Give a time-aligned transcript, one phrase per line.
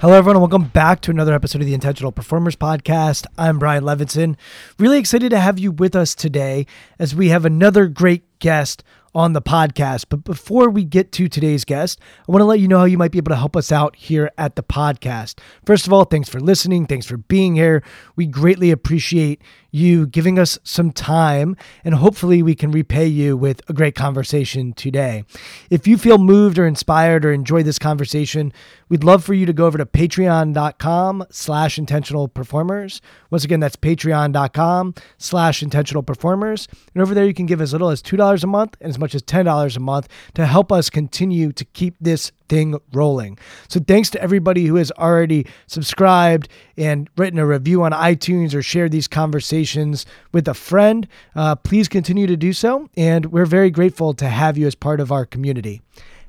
[0.00, 3.26] Hello, everyone, and welcome back to another episode of the Intentional Performers Podcast.
[3.36, 4.36] I'm Brian Levinson.
[4.78, 6.64] Really excited to have you with us today
[6.98, 8.82] as we have another great guest
[9.14, 10.06] on the podcast.
[10.08, 12.96] But before we get to today's guest, I want to let you know how you
[12.96, 15.38] might be able to help us out here at the podcast.
[15.66, 16.86] First of all, thanks for listening.
[16.86, 17.82] Thanks for being here.
[18.16, 23.62] We greatly appreciate you giving us some time, and hopefully we can repay you with
[23.68, 25.24] a great conversation today.
[25.70, 28.52] If you feel moved or inspired or enjoy this conversation,
[28.88, 33.00] we'd love for you to go over to patreon.com slash intentional performers.
[33.30, 36.68] Once again, that's patreon.com slash intentional performers.
[36.94, 39.14] And over there, you can give as little as $2 a month and as much
[39.14, 43.38] as $10 a month to help us continue to keep this thing rolling.
[43.68, 48.62] So thanks to everybody who has already subscribed and written a review on iTunes or
[48.62, 51.08] shared these conversations with a friend.
[51.34, 52.90] Uh, please continue to do so.
[52.96, 55.80] And we're very grateful to have you as part of our community.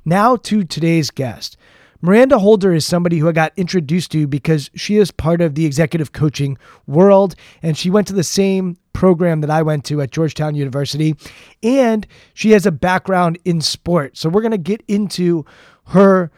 [0.05, 1.57] Now to today's guest.
[2.03, 5.67] Miranda Holder is somebody who I got introduced to because she is part of the
[5.67, 10.09] executive coaching world and she went to the same program that I went to at
[10.09, 11.15] Georgetown University
[11.61, 14.17] and she has a background in sport.
[14.17, 15.45] So we're going to get into
[15.87, 16.31] her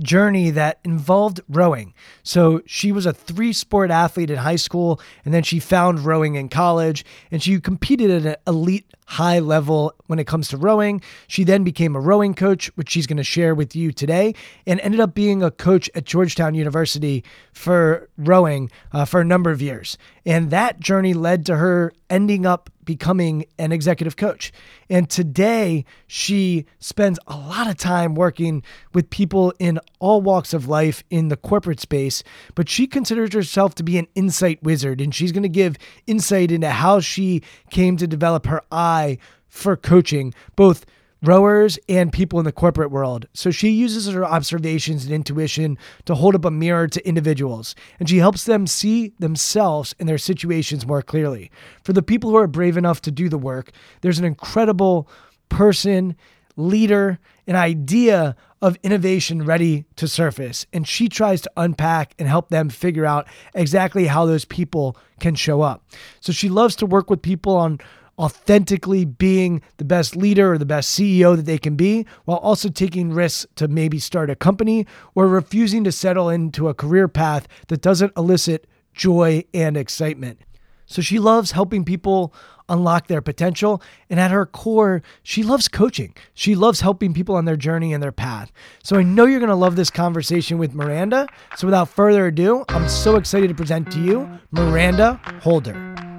[0.00, 1.94] journey that involved rowing.
[2.22, 6.34] So she was a three sport athlete in high school, and then she found rowing
[6.34, 11.02] in college, and she competed at an elite high level when it comes to rowing.
[11.28, 14.34] She then became a rowing coach, which she's going to share with you today,
[14.66, 17.22] and ended up being a coach at Georgetown University
[17.52, 19.98] for rowing uh, for a number of years.
[20.24, 24.52] And that journey led to her ending up becoming an executive coach.
[24.88, 28.62] And today, she spends a lot of time working
[28.92, 32.22] with people in all walks of life in the corporate space,
[32.54, 35.00] but she considers herself to be an insight wizard.
[35.00, 39.18] And she's going to give insight into how she came to develop her eye
[39.48, 40.86] for coaching, both
[41.22, 43.26] rowers and people in the corporate world.
[43.32, 48.08] So she uses her observations and intuition to hold up a mirror to individuals, and
[48.08, 51.50] she helps them see themselves and their situations more clearly.
[51.84, 55.08] For the people who are brave enough to do the work, there's an incredible
[55.48, 56.16] person,
[56.56, 60.66] leader, an idea of innovation ready to surface.
[60.72, 65.34] And she tries to unpack and help them figure out exactly how those people can
[65.34, 65.84] show up.
[66.20, 67.80] So she loves to work with people on
[68.22, 72.68] authentically being the best leader or the best CEO that they can be, while also
[72.68, 77.48] taking risks to maybe start a company or refusing to settle into a career path
[77.66, 80.40] that doesn't elicit joy and excitement.
[80.86, 82.32] So she loves helping people
[82.68, 83.82] unlock their potential.
[84.08, 86.14] And at her core, she loves coaching.
[86.34, 88.52] She loves helping people on their journey and their path.
[88.82, 91.26] So I know you're going to love this conversation with Miranda.
[91.56, 96.11] So without further ado, I'm so excited to present to you Miranda Holder.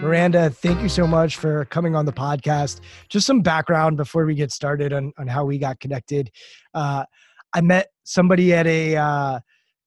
[0.00, 2.80] Miranda, thank you so much for coming on the podcast.
[3.08, 6.30] Just some background before we get started on, on how we got connected.
[6.72, 7.04] Uh,
[7.52, 9.40] I met somebody at a uh,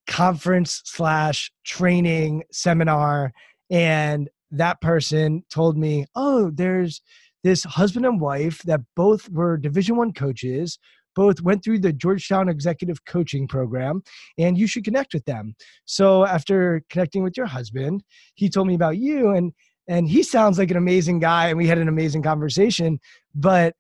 [0.07, 3.31] conference slash training seminar,
[3.69, 7.01] and that person told me, "Oh, there's
[7.43, 10.77] this husband and wife that both were Division One coaches."
[11.13, 14.01] both went through the Georgetown Executive Coaching Program,
[14.37, 15.55] and you should connect with them.
[15.83, 18.01] So, after connecting with your husband,
[18.35, 19.51] he told me about you, and
[19.91, 22.99] and he sounds like an amazing guy and we had an amazing conversation
[23.35, 23.75] but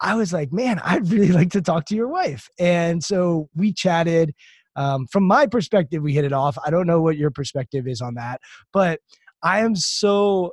[0.00, 3.72] i was like man i'd really like to talk to your wife and so we
[3.72, 4.34] chatted
[4.78, 6.56] Um, from my perspective, we hit it off.
[6.64, 8.40] I don't know what your perspective is on that,
[8.72, 9.00] but
[9.42, 10.52] I am so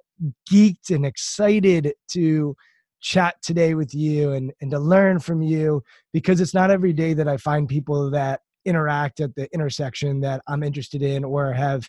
[0.50, 2.56] geeked and excited to
[3.02, 7.14] chat today with you and, and to learn from you because it's not every day
[7.14, 11.88] that I find people that interact at the intersection that I'm interested in or have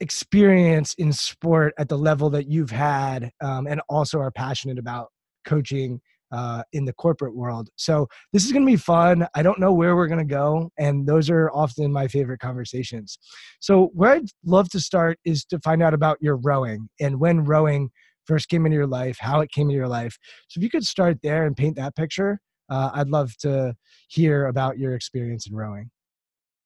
[0.00, 5.08] experience in sport at the level that you've had um, and also are passionate about
[5.46, 6.00] coaching
[6.32, 7.70] uh, in the corporate world.
[7.76, 9.26] So this is going to be fun.
[9.34, 13.18] I don't know where we're going to go, and those are often my favorite conversations.
[13.60, 17.44] So where I'd love to start is to find out about your rowing and when
[17.44, 17.90] rowing
[18.26, 20.18] first came into your life, how it came into your life.
[20.48, 23.76] So if you could start there and paint that picture, uh, I'd love to
[24.08, 25.90] hear about your experience in rowing.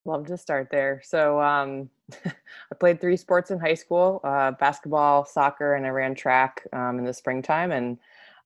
[0.04, 1.02] Love to start there.
[1.04, 1.90] So um,
[2.24, 6.98] I played three sports in high school: uh, basketball, soccer, and I ran track um,
[6.98, 7.70] in the springtime.
[7.70, 7.98] And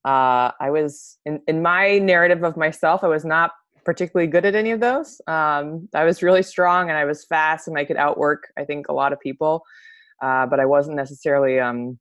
[0.05, 3.53] uh, I was in, in my narrative of myself, I was not
[3.85, 5.21] particularly good at any of those.
[5.27, 8.89] Um, I was really strong and I was fast and I could outwork, I think,
[8.89, 9.63] a lot of people,
[10.23, 11.99] uh, but I wasn't necessarily um,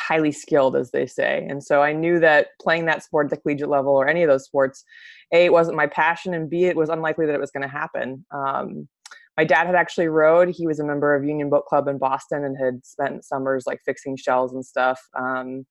[0.00, 1.46] highly skilled, as they say.
[1.48, 4.28] And so I knew that playing that sport at the collegiate level or any of
[4.28, 4.84] those sports,
[5.32, 7.68] A, it wasn't my passion, and B, it was unlikely that it was going to
[7.68, 8.24] happen.
[8.32, 8.88] Um,
[9.36, 10.48] my dad had actually rowed.
[10.48, 13.80] He was a member of Union Boat Club in Boston and had spent summers like
[13.84, 15.00] fixing shells and stuff.
[15.18, 15.64] Um,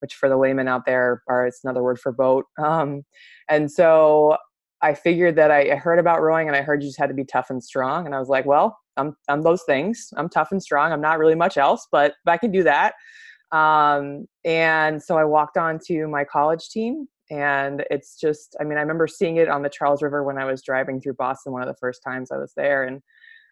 [0.00, 2.46] which for the layman out there are it's another word for boat.
[2.58, 3.02] Um,
[3.48, 4.36] and so
[4.82, 7.24] I figured that I, heard about rowing and I heard you just had to be
[7.24, 8.06] tough and strong.
[8.06, 10.08] And I was like, well, I'm, I'm those things.
[10.16, 10.92] I'm tough and strong.
[10.92, 12.94] I'm not really much else, but, but I can do that.
[13.52, 18.78] Um, and so I walked on to my college team and it's just, I mean,
[18.78, 21.62] I remember seeing it on the Charles River when I was driving through Boston one
[21.62, 22.84] of the first times I was there.
[22.84, 23.00] And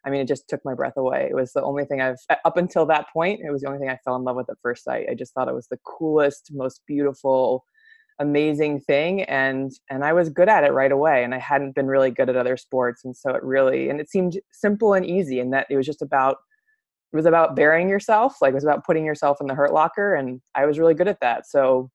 [0.05, 1.29] I mean, it just took my breath away.
[1.31, 3.91] It was the only thing I've, up until that point, it was the only thing
[3.91, 5.07] I fell in love with at first sight.
[5.11, 7.65] I just thought it was the coolest, most beautiful,
[8.21, 9.23] amazing thing.
[9.25, 11.25] And, and I was good at it right away.
[11.25, 13.05] And I hadn't been really good at other sports.
[13.05, 16.03] And so it really, and it seemed simple and easy and that it was just
[16.03, 16.39] about,
[17.13, 18.41] it was about burying yourself.
[18.43, 20.15] Like it was about putting yourself in the hurt locker.
[20.15, 21.47] And I was really good at that.
[21.47, 21.91] So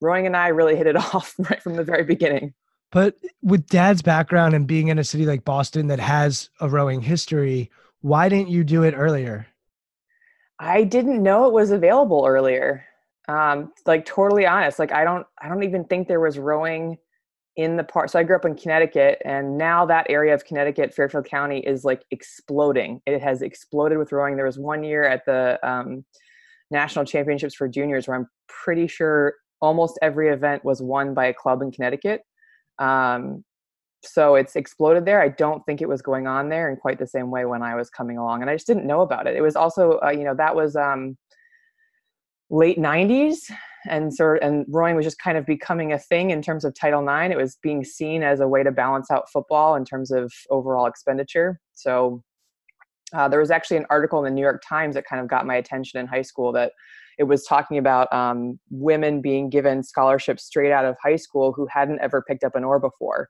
[0.00, 2.54] rowing and I really hit it off right from the very beginning.
[2.92, 7.00] But with dad's background and being in a city like Boston that has a rowing
[7.00, 7.70] history,
[8.00, 9.46] why didn't you do it earlier?
[10.58, 12.84] I didn't know it was available earlier.
[13.28, 16.98] Um, like totally honest, like I don't, I don't even think there was rowing
[17.56, 18.10] in the part.
[18.10, 21.84] So I grew up in Connecticut, and now that area of Connecticut, Fairfield County, is
[21.84, 23.00] like exploding.
[23.06, 24.36] It has exploded with rowing.
[24.36, 26.04] There was one year at the um,
[26.70, 31.34] national championships for juniors where I'm pretty sure almost every event was won by a
[31.34, 32.22] club in Connecticut.
[32.78, 33.44] Um,
[34.02, 35.20] so it's exploded there.
[35.20, 37.74] I don't think it was going on there in quite the same way when I
[37.74, 39.36] was coming along, and I just didn't know about it.
[39.36, 41.18] It was also, uh, you know, that was um,
[42.48, 43.50] late '90s,
[43.88, 47.02] and sort and rowing was just kind of becoming a thing in terms of Title
[47.02, 47.32] IX.
[47.32, 50.86] It was being seen as a way to balance out football in terms of overall
[50.86, 51.60] expenditure.
[51.74, 52.22] So
[53.12, 55.46] uh, there was actually an article in the New York Times that kind of got
[55.46, 56.72] my attention in high school that
[57.18, 61.66] it was talking about um, women being given scholarships straight out of high school who
[61.66, 63.28] hadn't ever picked up an oar before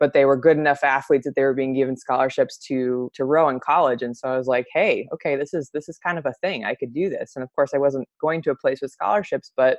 [0.00, 3.48] but they were good enough athletes that they were being given scholarships to to row
[3.48, 4.02] in college.
[4.02, 6.64] And so i was like hey okay this is this is kind of a thing.
[6.64, 7.32] I could do this.
[7.34, 9.78] And of course i wasn't going to a place with scholarships but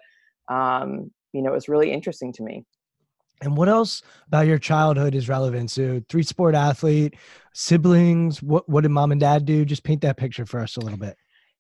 [0.49, 2.65] um, you know it was really interesting to me.
[3.41, 5.71] And what else about your childhood is relevant?
[5.71, 7.15] So three sport athlete
[7.53, 9.65] siblings what what did mom and dad do?
[9.65, 11.15] Just paint that picture for us a little bit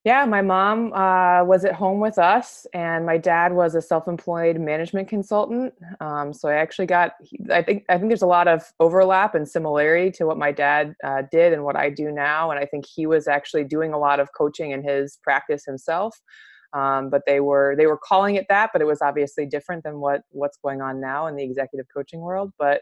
[0.05, 4.57] yeah, my mom uh, was at home with us, and my dad was a self-employed
[4.59, 5.73] management consultant.
[5.99, 7.13] Um, so I actually got.
[7.51, 10.95] I think I think there's a lot of overlap and similarity to what my dad
[11.03, 12.49] uh, did and what I do now.
[12.49, 16.15] And I think he was actually doing a lot of coaching in his practice himself.
[16.71, 19.99] Um, but they were they were calling it that, but it was obviously different than
[19.99, 22.53] what what's going on now in the executive coaching world.
[22.57, 22.81] But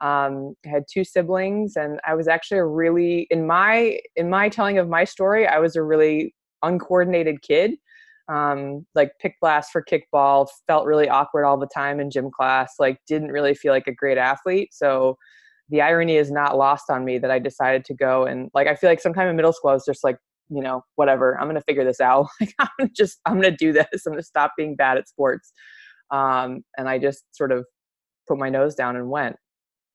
[0.00, 4.48] um, I had two siblings, and I was actually a really in my in my
[4.48, 7.72] telling of my story, I was a really uncoordinated kid.
[8.28, 12.74] Um, like picked last for kickball, felt really awkward all the time in gym class,
[12.80, 14.70] like didn't really feel like a great athlete.
[14.72, 15.16] So
[15.68, 18.74] the irony is not lost on me that I decided to go and like I
[18.74, 20.16] feel like sometime in middle school I was just like,
[20.48, 22.26] you know, whatever, I'm gonna figure this out.
[22.40, 24.06] Like I'm just I'm gonna do this.
[24.06, 25.52] I'm gonna stop being bad at sports.
[26.10, 27.64] Um, and I just sort of
[28.28, 29.36] put my nose down and went,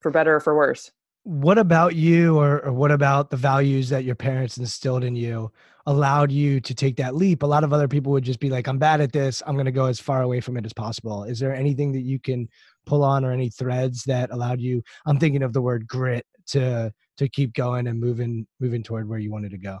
[0.00, 0.90] for better or for worse
[1.24, 5.52] what about you or, or, what about the values that your parents instilled in you
[5.86, 7.42] allowed you to take that leap?
[7.42, 9.42] A lot of other people would just be like i'm bad at this.
[9.46, 11.24] I'm going to go as far away from it as possible.
[11.24, 12.48] Is there anything that you can
[12.86, 16.92] pull on or any threads that allowed you i'm thinking of the word grit to
[17.16, 19.78] to keep going and moving moving toward where you wanted to go?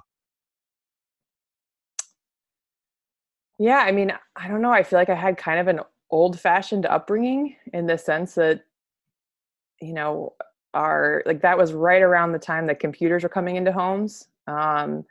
[3.58, 5.80] Yeah i mean i don't know i feel like i had kind of an
[6.10, 8.64] old fashioned upbringing in the sense that
[9.80, 10.34] you know
[10.74, 14.28] our like that was right around the time that computers were coming into homes.
[14.46, 15.04] Um,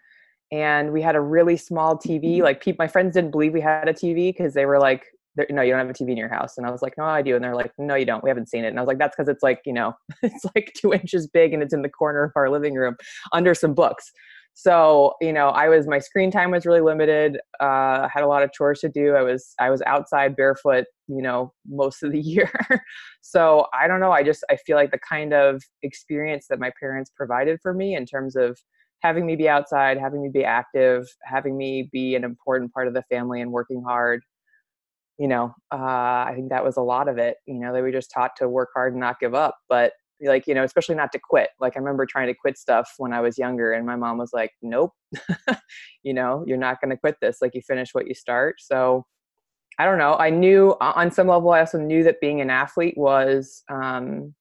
[0.52, 2.42] and we had a really small TV.
[2.42, 5.06] Like people, my friends didn't believe we had a TV because they were like,
[5.50, 7.22] "No, you don't have a TV in your house." And I was like, "No, I
[7.22, 8.24] do." And they're like, "No, you don't.
[8.24, 10.46] We haven't seen it." And I was like, "That's because it's like you know, it's
[10.56, 12.96] like two inches big and it's in the corner of our living room
[13.32, 14.12] under some books."
[14.54, 17.38] So you know, I was my screen time was really limited.
[17.62, 19.16] Uh, I had a lot of chores to do.
[19.16, 22.52] I was I was outside barefoot, you know, most of the year.
[23.22, 24.12] so I don't know.
[24.12, 27.96] I just I feel like the kind of experience that my parents provided for me
[27.96, 28.58] in terms of
[29.02, 32.94] having me be outside, having me be active, having me be an important part of
[32.94, 34.24] the family and working hard.
[35.18, 37.38] You know, uh, I think that was a lot of it.
[37.46, 40.48] You know, they were just taught to work hard and not give up, but like,
[40.48, 41.50] you know, especially not to quit.
[41.60, 44.32] Like, I remember trying to quit stuff when I was younger, and my mom was
[44.34, 44.92] like, nope,
[46.04, 47.38] you know, you're not going to quit this.
[47.42, 48.56] Like, you finish what you start.
[48.60, 49.06] So,
[49.82, 50.14] I don't know.
[50.14, 54.36] I knew on some level, I also knew that being an athlete was um,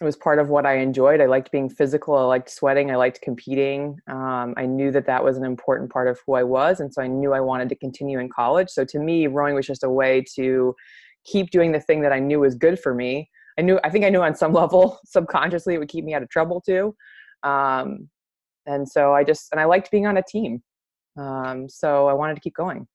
[0.00, 1.20] it was part of what I enjoyed.
[1.20, 2.16] I liked being physical.
[2.16, 2.90] I liked sweating.
[2.90, 3.98] I liked competing.
[4.08, 7.02] Um, I knew that that was an important part of who I was, and so
[7.02, 8.70] I knew I wanted to continue in college.
[8.70, 10.74] So to me, rowing was just a way to
[11.26, 13.28] keep doing the thing that I knew was good for me.
[13.58, 13.78] I knew.
[13.84, 16.62] I think I knew on some level, subconsciously, it would keep me out of trouble
[16.62, 16.96] too.
[17.42, 18.08] Um,
[18.64, 20.62] and so I just and I liked being on a team.
[21.18, 22.86] Um, so I wanted to keep going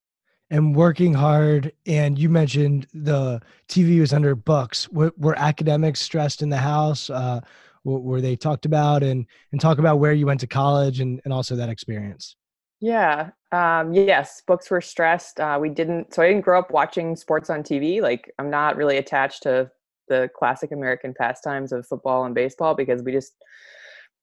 [0.52, 1.72] and working hard.
[1.86, 4.88] And you mentioned the TV was under books.
[4.90, 7.10] Were, were academics stressed in the house?
[7.10, 7.40] Uh,
[7.84, 11.32] were they talked about and and talk about where you went to college and, and
[11.32, 12.36] also that experience?
[12.80, 13.30] Yeah.
[13.50, 15.40] Um, yes, books were stressed.
[15.40, 16.14] Uh, we didn't.
[16.14, 18.00] So I didn't grow up watching sports on TV.
[18.00, 19.68] Like I'm not really attached to
[20.08, 23.32] the classic American pastimes of football and baseball because we just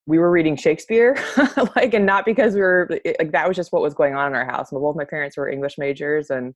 [0.10, 1.16] we were reading Shakespeare,
[1.76, 2.90] like, and not because we were
[3.20, 4.70] like that was just what was going on in our house.
[4.72, 6.56] But both my parents were English majors, and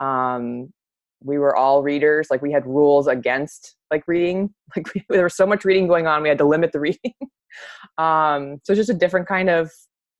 [0.00, 0.72] um,
[1.20, 2.28] we were all readers.
[2.30, 4.54] Like, we had rules against like reading.
[4.76, 7.14] Like, we, there was so much reading going on, we had to limit the reading.
[7.98, 9.70] um, so it's just a different kind of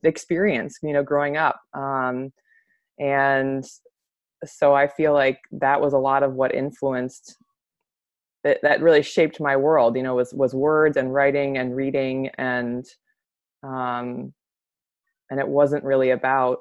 [0.02, 1.60] experience, you know, growing up.
[1.74, 2.30] Um,
[2.98, 3.64] and
[4.44, 7.36] so I feel like that was a lot of what influenced
[8.48, 12.30] that, that really shaped my world you know was was words and writing and reading
[12.38, 12.86] and
[13.62, 14.32] um
[15.30, 16.58] and it wasn't really about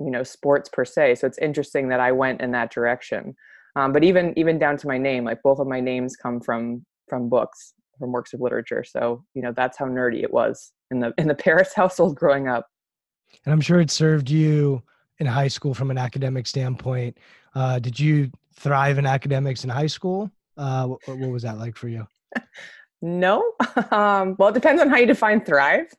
[0.00, 1.16] you know sports per se.
[1.16, 3.34] So it's interesting that i went in that direction.
[3.76, 6.84] Um, but even even down to my name like both of my names come from
[7.08, 8.84] from books from works of literature.
[8.84, 12.48] So you know that's how nerdy it was in the in the paris household growing
[12.48, 12.66] up.
[13.44, 14.82] And i'm sure it served you
[15.18, 17.16] in high school from an academic standpoint.
[17.54, 21.76] Uh, did you thrive in academics in high school uh, what, what was that like
[21.76, 22.06] for you?
[23.02, 23.52] no.
[23.90, 25.92] Um, well, it depends on how you define thrive.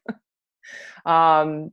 [1.06, 1.72] um,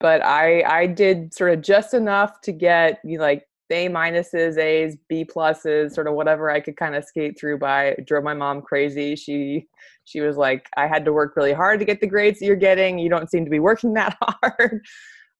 [0.00, 4.58] but I I did sort of just enough to get you know, like A minuses,
[4.58, 7.86] A's, B pluses, sort of whatever I could kind of skate through by.
[7.86, 9.14] It drove my mom crazy.
[9.16, 9.66] She
[10.04, 12.56] she was like, I had to work really hard to get the grades that you're
[12.56, 12.98] getting.
[12.98, 14.84] You don't seem to be working that hard.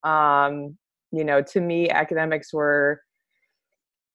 [0.05, 0.77] um,
[1.11, 3.01] you know, to me, academics were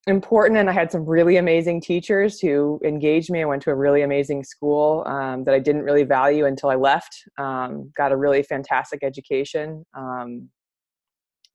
[0.08, 3.42] important and i had some really amazing teachers who engaged me.
[3.42, 6.76] I went to a really amazing school um, that i didn't really value until i
[6.76, 10.50] left um, got a really fantastic education um,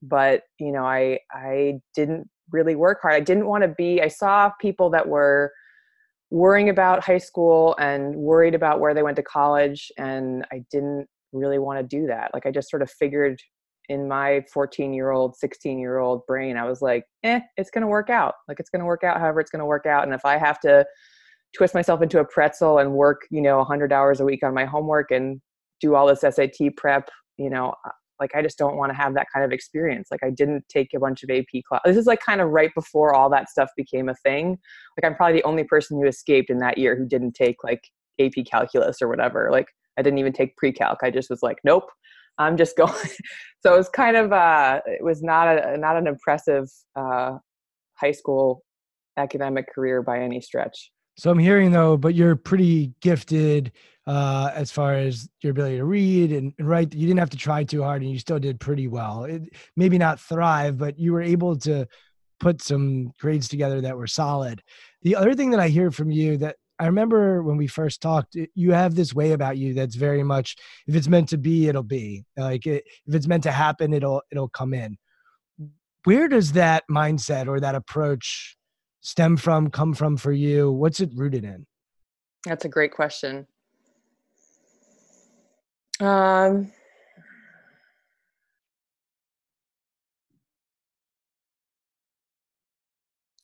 [0.02, 3.14] but you know i i didn't really work hard.
[3.14, 5.52] I didn't want to be i saw people that were
[6.30, 11.06] worrying about high school and worried about where they went to college and i didn't
[11.32, 12.30] really want to do that.
[12.32, 13.38] Like i just sort of figured
[13.88, 17.82] in my 14 year old 16 year old brain i was like eh it's going
[17.82, 18.34] to work out.
[18.48, 20.36] Like it's going to work out however it's going to work out and if i
[20.36, 20.84] have to
[21.56, 24.64] twist myself into a pretzel and work you know 100 hours a week on my
[24.64, 25.40] homework and
[25.80, 27.74] do all this sat prep you know
[28.20, 30.08] like i just don't want to have that kind of experience.
[30.10, 32.70] Like i didn't take a bunch of ap class this is like kind of right
[32.74, 34.58] before all that stuff became a thing.
[34.96, 37.80] Like i'm probably the only person who escaped in that year who didn't take like
[38.20, 39.48] ap calculus or whatever.
[39.50, 39.68] Like
[39.98, 40.98] i didn't even take pre-calc.
[41.02, 41.84] I just was like nope
[42.38, 42.92] I'm just going.
[43.60, 47.38] so it was kind of uh, it was not a not an impressive uh,
[47.94, 48.62] high school
[49.16, 50.90] academic career by any stretch.
[51.16, 53.72] So I'm hearing though, but you're pretty gifted
[54.06, 56.94] uh, as far as your ability to read and, and write.
[56.94, 59.24] You didn't have to try too hard, and you still did pretty well.
[59.24, 59.42] It,
[59.76, 61.86] maybe not thrive, but you were able to
[62.38, 64.62] put some grades together that were solid.
[65.02, 68.36] The other thing that I hear from you that I remember when we first talked,
[68.54, 70.56] you have this way about you that's very much
[70.86, 72.24] if it's meant to be, it'll be.
[72.36, 74.96] Like it, if it's meant to happen, it'll it'll come in.
[76.04, 78.56] Where does that mindset or that approach
[79.00, 80.70] stem from, come from for you?
[80.70, 81.66] What's it rooted in?
[82.44, 83.46] That's a great question.
[86.00, 86.70] Um,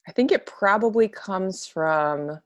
[0.06, 2.38] I think it probably comes from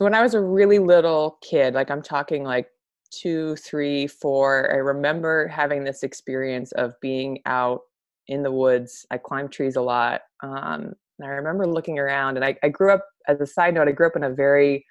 [0.00, 2.68] So when I was a really little kid, like I'm talking like
[3.10, 7.82] two, three, four, I remember having this experience of being out
[8.26, 9.04] in the woods.
[9.10, 10.22] I climbed trees a lot.
[10.42, 13.88] Um, and I remember looking around, and I, I, grew up, as a side note,
[13.88, 14.86] I grew up in a very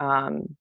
[0.00, 0.56] um,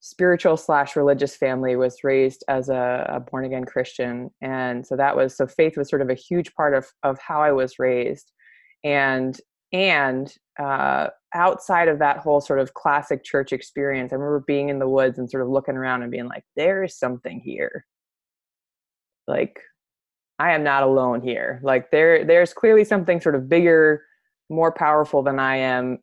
[0.00, 4.28] spiritual slash religious family, was raised as a, a born again Christian.
[4.42, 7.40] And so that was, so faith was sort of a huge part of, of how
[7.40, 8.30] I was raised.
[8.84, 9.40] And
[9.72, 14.78] and uh, outside of that whole sort of classic church experience, I remember being in
[14.78, 17.86] the woods and sort of looking around and being like, there is something here.
[19.26, 19.60] Like,
[20.38, 21.60] I am not alone here.
[21.62, 24.04] Like there there's clearly something sort of bigger,
[24.48, 25.98] more powerful than I am.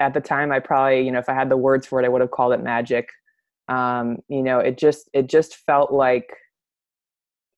[0.00, 2.08] At the time I probably, you know, if I had the words for it, I
[2.08, 3.08] would have called it magic.
[3.68, 6.28] Um, you know, it just it just felt like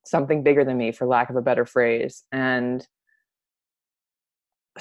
[0.05, 2.25] something bigger than me for lack of a better phrase.
[2.33, 2.87] And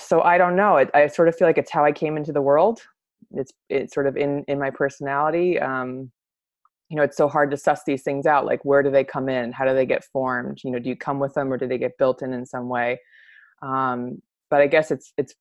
[0.03, 0.77] so I don't know.
[0.77, 2.81] I, I sort of feel like it's how I came into the world.
[3.31, 5.59] It's it's sort of in in my personality.
[5.59, 6.11] Um,
[6.89, 8.45] you know, it's so hard to suss these things out.
[8.45, 9.51] Like, where do they come in?
[9.51, 10.61] How do they get formed?
[10.63, 12.67] You know, do you come with them or do they get built in in some
[12.67, 12.99] way?
[13.61, 15.35] Um, but I guess it's it's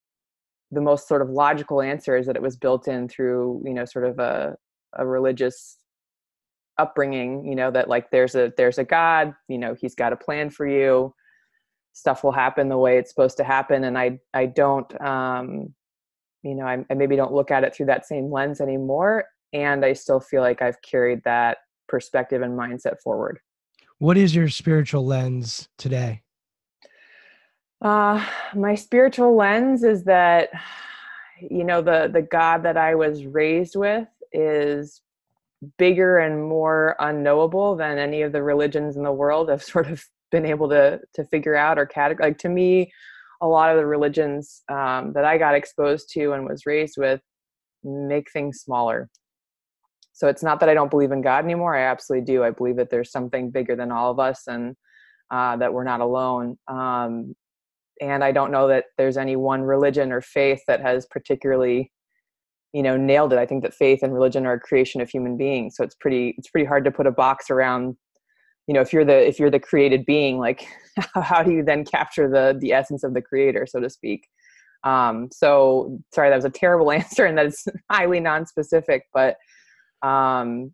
[0.70, 3.84] the most sort of logical answer is that it was built in through you know
[3.84, 4.56] sort of a
[4.94, 5.78] a religious
[6.78, 10.16] upbringing you know that like there's a there's a god you know he's got a
[10.16, 11.12] plan for you
[11.92, 15.75] stuff will happen the way it's supposed to happen and i i don't um
[16.42, 19.85] you know I, I maybe don't look at it through that same lens anymore and
[19.85, 23.40] i still feel like i've carried that perspective and mindset forward.
[23.99, 26.23] What is your spiritual lens today?
[27.83, 30.50] Uh my spiritual lens is that
[31.40, 35.00] you know the the god that i was raised with is
[35.76, 40.04] bigger and more unknowable than any of the religions in the world have sort of
[40.30, 42.20] been able to to figure out or categorize.
[42.20, 42.92] Like to me,
[43.40, 47.20] a lot of the religions um, that I got exposed to and was raised with
[47.85, 49.08] make things smaller.
[50.12, 51.76] So it's not that I don't believe in God anymore.
[51.76, 52.42] I absolutely do.
[52.42, 54.74] I believe that there's something bigger than all of us and
[55.31, 56.59] uh, that we're not alone.
[56.66, 57.37] Um,
[58.00, 61.92] and I don't know that there's any one religion or faith that has particularly,
[62.72, 63.38] you know, nailed it.
[63.38, 65.76] I think that faith and religion are a creation of human beings.
[65.76, 67.96] So it's pretty it's pretty hard to put a box around
[68.68, 70.68] you know if you're the if you're the created being like
[71.14, 74.28] how do you then capture the the essence of the creator so to speak?
[74.85, 79.37] Um so sorry that was a terrible answer and that is highly non-specific but
[80.02, 80.72] um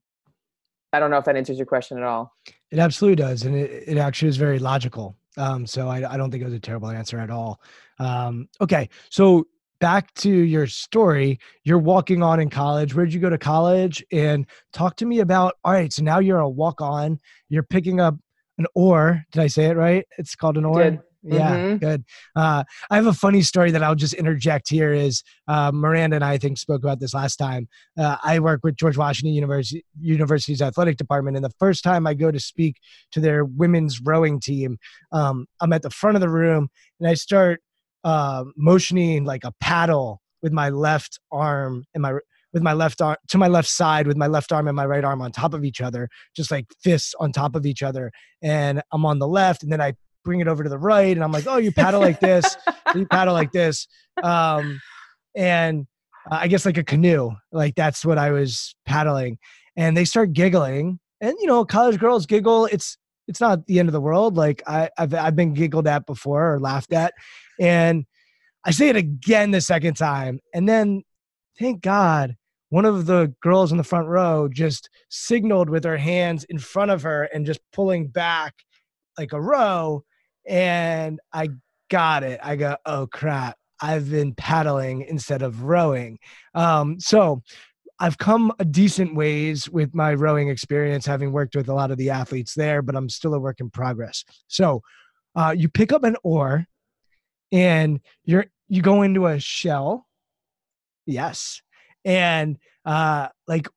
[0.93, 2.31] i don't know if that answers your question at all.
[2.71, 5.17] It absolutely does and it, it actually is very logical.
[5.39, 7.61] Um so I, I don't think it was a terrible answer at all.
[8.01, 9.47] Um okay so
[9.81, 14.05] back to your story you're walking on in college where'd you go to college?
[14.13, 18.01] And talk to me about all right so now you're a walk on you're picking
[18.01, 18.17] up
[18.59, 20.07] an oar did i say it right?
[20.19, 21.05] It's called an oar?
[21.27, 21.81] yeah Mhm.
[21.81, 22.05] good.
[22.37, 26.25] Uh, i have a funny story that i'll just interject here is uh, miranda and
[26.25, 27.67] i, I think spoke about this last time.
[27.99, 32.13] Uh, i work with george washington university university's athletic department and the first time i
[32.13, 32.77] go to speak
[33.13, 34.77] to their women's rowing team
[35.13, 36.69] um, i'm at the front of the room
[37.01, 37.63] and i start
[38.05, 42.15] uh, motioning like a paddle with my left arm and my
[42.53, 45.05] with my left arm to my left side with my left arm and my right
[45.05, 48.13] arm on top of each other just like fists on top of each other.
[48.43, 51.25] And i'm on the left and then i bring it over to the right and
[51.25, 52.57] i'm like oh you paddle like this.
[52.95, 53.89] You paddle like this.
[54.23, 54.81] Um,
[55.35, 55.87] and
[56.31, 59.39] uh, i guess like a canoe like that's what i was paddling.
[59.77, 62.67] And they start giggling and you know college girls giggle.
[62.67, 64.37] It's it's not the end of the world.
[64.37, 67.15] Like I, I've, I've been giggled at before or laughed at
[67.61, 68.05] and
[68.65, 70.41] i say it again the second time.
[70.53, 71.03] And then
[71.59, 72.37] thank god
[72.71, 76.91] one of the girls in the front row just signaled with her hands in front
[76.91, 78.55] of her and just pulling back
[79.17, 80.03] like a row
[80.47, 81.49] and i
[81.95, 82.41] got it.
[82.43, 83.57] I go oh crap.
[83.81, 86.19] I've been paddling instead of rowing.
[86.55, 87.43] Um, so
[88.01, 91.99] I've come a decent ways with my rowing experience, having worked with a lot of
[91.99, 94.25] the athletes there, but I'm still a work in progress.
[94.49, 94.83] So
[95.37, 96.67] uh, you pick up an oar
[97.53, 100.07] and you're you go into a shell.
[101.07, 101.63] Yes.
[102.05, 103.69] And uh like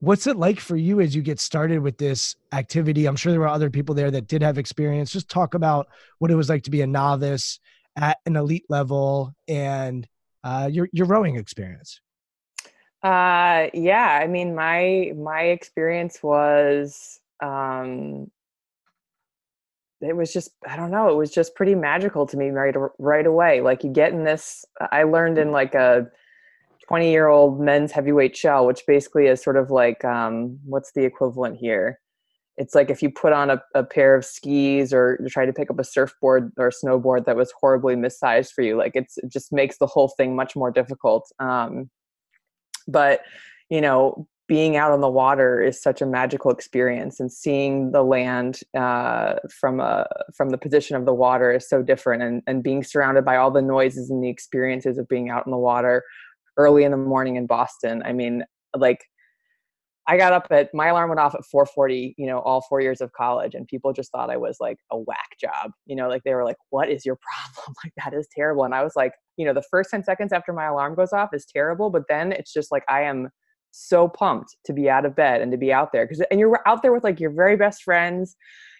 [0.00, 3.06] what's it like for you as you get started with this activity?
[3.06, 5.10] I'm sure there were other people there that did have experience.
[5.10, 7.58] Just talk about what it was like to be a novice
[7.96, 10.06] at an elite level and
[10.42, 12.00] uh, your your rowing experience.
[13.02, 18.30] Uh, yeah, I mean, my my experience was um,
[20.06, 23.26] it was just I don't know, it was just pretty magical to me right right
[23.26, 23.60] away.
[23.60, 26.06] Like you get in this, I learned in like a
[26.88, 31.04] 20 year old men's heavyweight shell, which basically is sort of like um, what's the
[31.04, 32.00] equivalent here?
[32.56, 35.70] It's like if you put on a, a pair of skis or try to pick
[35.70, 38.76] up a surfboard or a snowboard that was horribly missized for you.
[38.76, 41.30] Like it's it just makes the whole thing much more difficult.
[41.40, 41.90] Um,
[42.86, 43.22] but
[43.70, 48.02] you know being out on the water is such a magical experience and seeing the
[48.02, 52.62] land uh, from a from the position of the water is so different and, and
[52.62, 56.02] being surrounded by all the noises and the experiences of being out in the water
[56.58, 58.02] early in the morning in boston.
[58.04, 58.44] I mean
[58.76, 59.04] like
[60.06, 63.00] i got up at my alarm went off at 4.40 you know all four years
[63.00, 66.22] of college and people just thought i was like a whack job you know like
[66.24, 67.16] they were like what is your
[67.56, 67.74] problem?
[67.82, 68.64] Like that is terrible.
[68.64, 71.30] And i was like you know the first 10 seconds after my alarm goes off
[71.32, 73.30] is terrible but then it's just like i am
[73.74, 76.60] so pumped to be out of bed and to be out there because and you're
[76.66, 78.36] out there with like your very best friends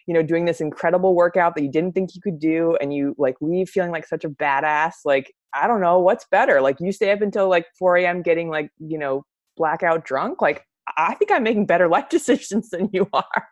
[0.07, 3.13] you know doing this incredible workout that you didn't think you could do and you
[3.19, 6.61] like leave feeling like such a badass like i don't know what's better?
[6.61, 9.25] Like you stay up until like 4 a.m getting like you know
[9.57, 10.41] blackout drunk?
[10.41, 10.65] Like
[10.97, 13.49] i think i'm making better life decisions than you are.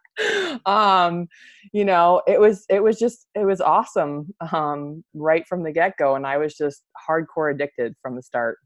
[0.66, 1.26] Um
[1.72, 6.14] you know it was it was just it was awesome um right from the get-go
[6.14, 8.58] and i was just hardcore addicted from the start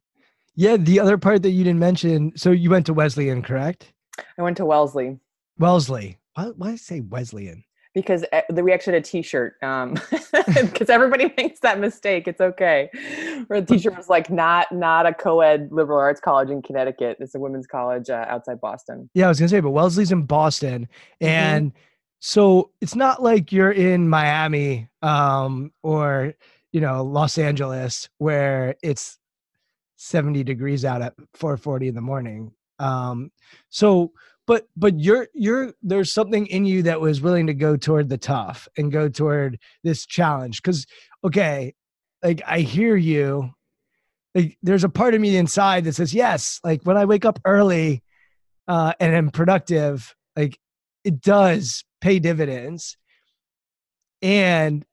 [0.56, 2.32] yeah, the other part that you didn't mention.
[2.36, 3.92] So you went to Wesleyan, correct?
[4.38, 5.18] I went to Wellesley.
[5.58, 6.18] Wellesley.
[6.34, 7.62] Why, why I say Wesleyan?
[7.94, 9.54] Because eh, we actually had a T-shirt.
[9.62, 9.98] Um,
[10.32, 12.26] because everybody makes that mistake.
[12.26, 12.88] It's okay.
[13.46, 17.18] Where the T-shirt was like not not a co-ed liberal arts college in Connecticut.
[17.20, 19.10] It's a women's college uh, outside Boston.
[19.14, 20.88] Yeah, I was gonna say, but Wellesley's in Boston,
[21.22, 21.26] mm-hmm.
[21.26, 21.78] and mm-hmm.
[22.20, 26.34] so it's not like you're in Miami um, or
[26.72, 29.18] you know Los Angeles where it's
[29.96, 32.52] 70 degrees out at 4:40 in the morning.
[32.78, 33.30] Um,
[33.68, 34.12] so
[34.46, 38.18] but but you're you're there's something in you that was willing to go toward the
[38.18, 40.86] tough and go toward this challenge cuz
[41.24, 41.74] okay,
[42.22, 43.50] like I hear you
[44.34, 47.40] like there's a part of me inside that says yes, like when I wake up
[47.44, 48.02] early
[48.68, 50.58] uh and am productive, like
[51.04, 52.96] it does pay dividends.
[54.22, 54.84] And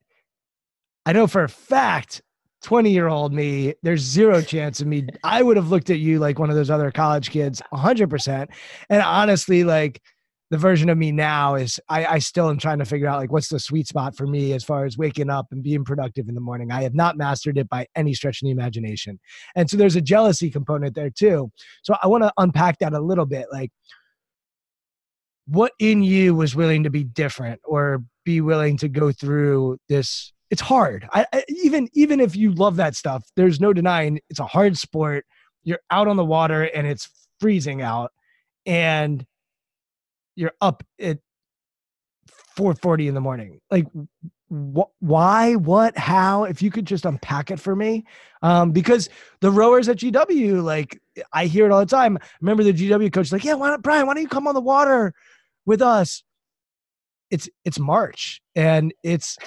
[1.05, 2.21] I know for a fact
[2.63, 5.05] 20 year old me, there's zero chance of me.
[5.23, 8.47] I would have looked at you like one of those other college kids 100%.
[8.89, 10.01] And honestly, like
[10.49, 13.31] the version of me now is I, I still am trying to figure out like
[13.31, 16.35] what's the sweet spot for me as far as waking up and being productive in
[16.35, 16.71] the morning.
[16.71, 19.19] I have not mastered it by any stretch of the imagination.
[19.55, 21.51] And so there's a jealousy component there too.
[21.81, 23.47] So I want to unpack that a little bit.
[23.51, 23.71] Like,
[25.47, 30.31] what in you was willing to be different or be willing to go through this
[30.53, 31.09] it's hard.
[31.11, 34.77] I, I, even even if you love that stuff, there's no denying it's a hard
[34.77, 35.25] sport.
[35.63, 38.11] You're out on the water and it's freezing out,
[38.67, 39.25] and
[40.35, 41.17] you're up at
[42.55, 43.61] 4:40 in the morning.
[43.71, 43.87] Like,
[44.47, 45.55] wh- why?
[45.55, 45.97] What?
[45.97, 46.43] How?
[46.43, 48.05] If you could just unpack it for me,
[48.43, 49.09] um, because
[49.41, 51.01] the rowers at GW, like
[51.33, 52.19] I hear it all the time.
[52.41, 54.05] Remember the GW coach like, yeah, why not, Brian?
[54.05, 55.15] Why don't you come on the water
[55.65, 56.21] with us?
[57.31, 59.39] It's it's March and it's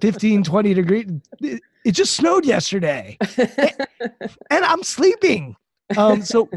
[0.00, 1.06] 15, 20 degrees.
[1.40, 3.18] It just snowed yesterday.
[3.38, 5.56] and I'm sleeping.
[5.96, 6.48] Um, so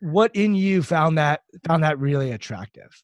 [0.00, 3.02] what in you found that found that really attractive?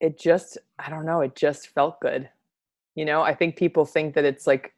[0.00, 2.28] It just, I don't know, it just felt good.
[2.94, 4.72] You know, I think people think that it's like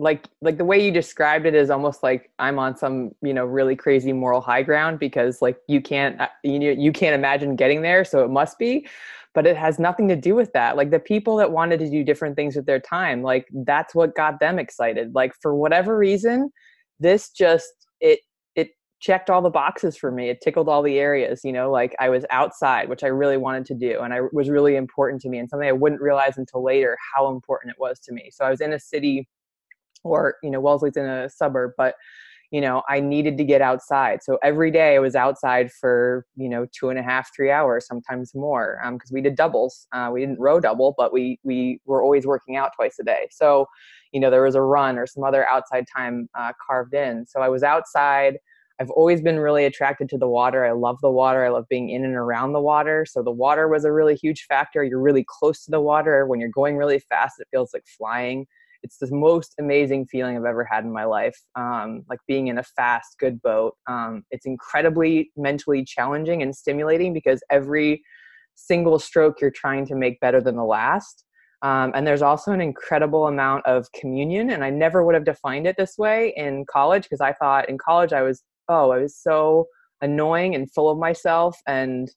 [0.00, 3.44] like like the way you described it is almost like i'm on some you know
[3.44, 7.82] really crazy moral high ground because like you can't uh, you you can't imagine getting
[7.82, 8.86] there so it must be
[9.34, 10.76] but it has nothing to do with that.
[10.76, 14.16] Like the people that wanted to do different things with their time like that's what
[14.16, 15.14] got them excited.
[15.14, 16.50] Like for whatever reason
[16.98, 18.20] this just it
[18.56, 20.28] it checked all the boxes for me.
[20.30, 23.64] It tickled all the areas you know like i was outside which i really wanted
[23.66, 26.62] to do and i was really important to me and something i wouldn't realize until
[26.62, 28.30] later how important it was to me.
[28.32, 29.28] So i was in a city
[30.04, 31.94] or you know wellesley's in a suburb but
[32.50, 34.22] you know i needed to get outside.
[34.22, 37.86] So every day i was outside for you know two and a half three hours
[37.86, 39.86] sometimes more because um, we did doubles.
[39.92, 43.28] Uh, we didn't row double but we we were always working out twice a day.
[43.30, 43.66] So
[44.12, 47.26] you know there was a run or some other outside time uh, carved in.
[47.26, 48.38] So i was outside.
[48.80, 50.64] I've always been really attracted to the water.
[50.64, 51.44] I love the water.
[51.44, 53.04] I love being in and around the water.
[53.04, 54.82] So the water was a really huge factor.
[54.82, 56.26] You're really close to the water.
[56.26, 58.46] When you're going really fast it feels like flying
[58.82, 61.36] it's the most amazing feeling I've ever had in my life.
[61.54, 63.74] Um, like being in a fast, good boat.
[63.86, 68.02] Um, it's incredibly mentally challenging and stimulating because every
[68.54, 71.24] single stroke you're trying to make better than the last.
[71.62, 74.50] Um, and there's also an incredible amount of communion.
[74.50, 77.76] And I never would have defined it this way in college because I thought in
[77.76, 79.66] college I was, oh, I was so
[80.00, 82.10] annoying and full of myself and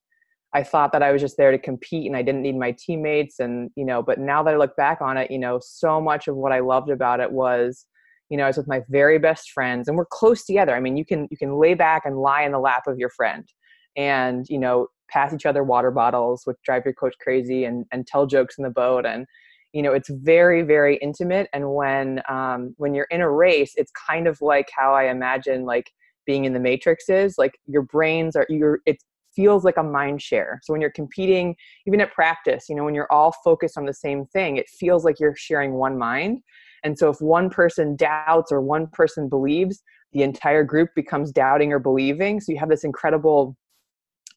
[0.54, 3.39] I thought that I was just there to compete and I didn't need my teammates
[3.39, 6.28] and you know but now that I look back on it you know so much
[6.28, 7.86] of what I loved about it was
[8.30, 10.76] you know I was with my very best friends and we're close together.
[10.76, 13.10] I mean you can you can lay back and lie in the lap of your
[13.10, 13.48] friend
[13.96, 18.08] and you know pass each other water bottles which drive your coach crazy and and
[18.08, 19.06] tell jokes in the boat.
[19.06, 19.26] And
[19.74, 21.50] you know it's very very intimate.
[21.52, 25.66] And when um, when you're in a race it's kind of like how i imagine
[25.66, 25.92] like
[26.26, 28.98] being in the matrix is like your brains are your it
[29.36, 31.56] feels like a mind share so when you're competing
[31.88, 35.04] even at practice you know when you're all focused on the same thing it feels
[35.04, 36.39] like you're sharing one mind
[36.84, 41.72] and so if one person doubts or one person believes the entire group becomes doubting
[41.72, 43.56] or believing so you have this incredible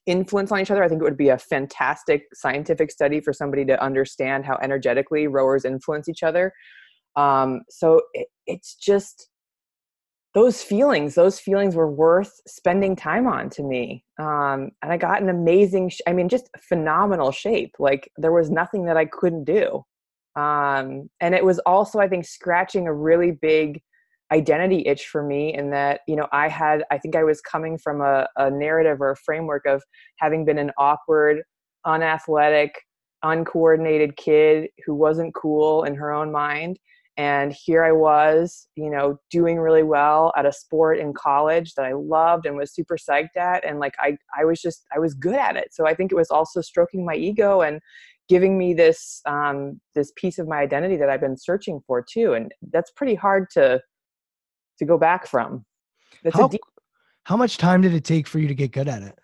[0.07, 0.83] influence on each other.
[0.83, 5.27] I think it would be a fantastic scientific study for somebody to understand how energetically
[5.27, 6.53] rowers influence each other.
[7.15, 9.29] Um, so it, it's just
[10.37, 14.05] those feelings, those feelings were worth spending time on to me.
[14.19, 17.73] Um, and I got an amazing, sh- I mean, just phenomenal shape.
[17.79, 19.83] Like there was nothing that I couldn't do.
[20.35, 23.81] Um, and it was also, I think, scratching a really big
[24.31, 27.77] identity itch for me in that you know i had i think i was coming
[27.77, 29.81] from a, a narrative or a framework of
[30.17, 31.37] having been an awkward
[31.85, 32.73] unathletic
[33.23, 36.77] uncoordinated kid who wasn't cool in her own mind
[37.17, 41.85] and here i was you know doing really well at a sport in college that
[41.85, 45.13] i loved and was super psyched at and like i i was just i was
[45.13, 47.79] good at it so i think it was also stroking my ego and
[48.29, 52.33] giving me this um this piece of my identity that i've been searching for too
[52.33, 53.81] and that's pretty hard to
[54.79, 55.65] to go back from.
[56.23, 56.61] That's how, deep-
[57.23, 59.17] how much time did it take for you to get good at it?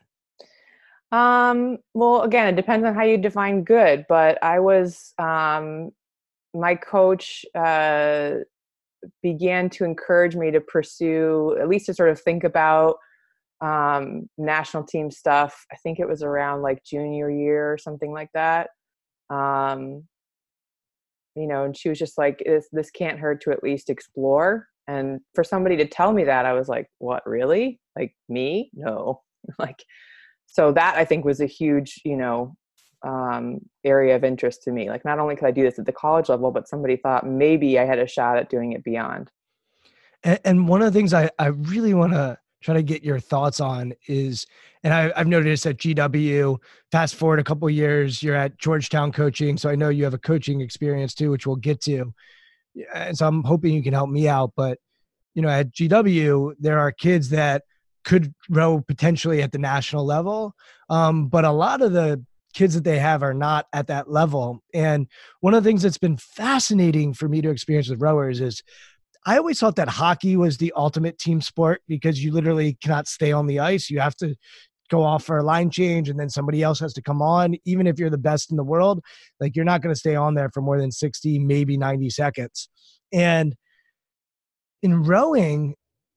[1.11, 5.91] Um, well, again, it depends on how you define good, but I was, um,
[6.53, 8.35] my coach, uh,
[9.21, 12.97] began to encourage me to pursue, at least to sort of think about,
[13.61, 15.65] um, national team stuff.
[15.71, 18.69] I think it was around like junior year or something like that.
[19.29, 20.03] Um,
[21.35, 24.67] you know, and she was just like, this, this can't hurt to at least explore
[24.87, 29.21] and for somebody to tell me that i was like what really like me no
[29.59, 29.83] like
[30.45, 32.55] so that i think was a huge you know
[33.03, 35.91] um, area of interest to me like not only could i do this at the
[35.91, 39.29] college level but somebody thought maybe i had a shot at doing it beyond
[40.23, 43.19] and, and one of the things i, I really want to try to get your
[43.19, 44.45] thoughts on is
[44.85, 46.57] and I, have noticed at gw
[46.91, 50.19] fast forward a couple years you're at georgetown coaching so i know you have a
[50.19, 52.13] coaching experience too which we'll get to
[52.93, 54.53] and so I'm hoping you can help me out.
[54.55, 54.79] But
[55.35, 57.63] you know, at GW, there are kids that
[58.03, 60.55] could row potentially at the national level,
[60.89, 64.61] um, but a lot of the kids that they have are not at that level.
[64.73, 65.07] And
[65.41, 68.63] one of the things that's been fascinating for me to experience with rowers is
[69.25, 73.31] I always thought that hockey was the ultimate team sport because you literally cannot stay
[73.31, 73.89] on the ice.
[73.89, 74.35] You have to
[74.89, 77.87] go off for a line change and then somebody else has to come on even
[77.87, 79.01] if you're the best in the world
[79.39, 82.69] like you're not going to stay on there for more than 60 maybe 90 seconds
[83.11, 83.55] and
[84.81, 85.73] in rowing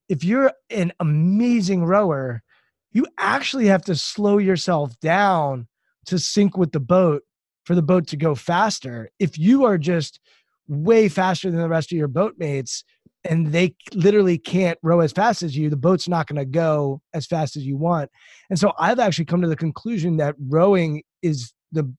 [0.09, 2.43] if you're an amazing rower
[2.91, 5.67] you actually have to slow yourself down
[6.07, 7.23] to sync with the boat
[7.65, 10.19] for the boat to go faster if you are just
[10.67, 12.83] way faster than the rest of your boatmates
[13.23, 17.01] and they literally can't row as fast as you, the boat's not going to go
[17.13, 18.09] as fast as you want.
[18.49, 21.93] And so I've actually come to the conclusion that rowing is the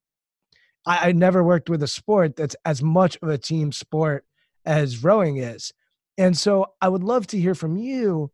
[0.86, 4.24] I, I never worked with a sport that's as much of a team sport
[4.64, 5.72] as rowing is.
[6.16, 8.30] And so I would love to hear from you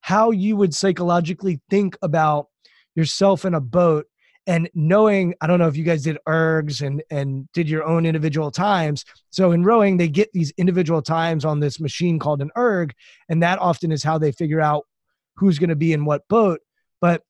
[0.00, 2.48] how you would psychologically think about
[2.94, 4.06] yourself in a boat
[4.48, 8.06] and knowing i don't know if you guys did ergs and and did your own
[8.06, 9.04] individual times.
[9.30, 12.94] So in rowing they get these individual times on this machine called an erg
[13.28, 14.86] and that often is how they figure out
[15.36, 16.60] who's going to be in what boat.
[17.00, 17.22] But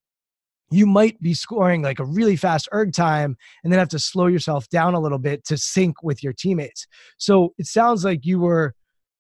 [0.71, 4.27] you might be scoring like a really fast erg time and then have to slow
[4.27, 6.87] yourself down a little bit to sync with your teammates.
[7.19, 8.75] So it sounds like you were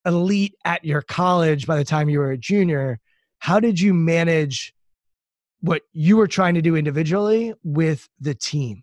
[0.06, 3.00] elite at your college by the time you were a junior.
[3.40, 4.74] How did you manage
[5.60, 8.82] what you were trying to do individually with the team?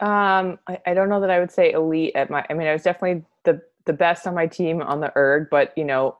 [0.00, 2.44] Um, I, I, don't know that I would say elite at my.
[2.50, 5.72] I mean, I was definitely the the best on my team on the erg, but
[5.74, 6.18] you know,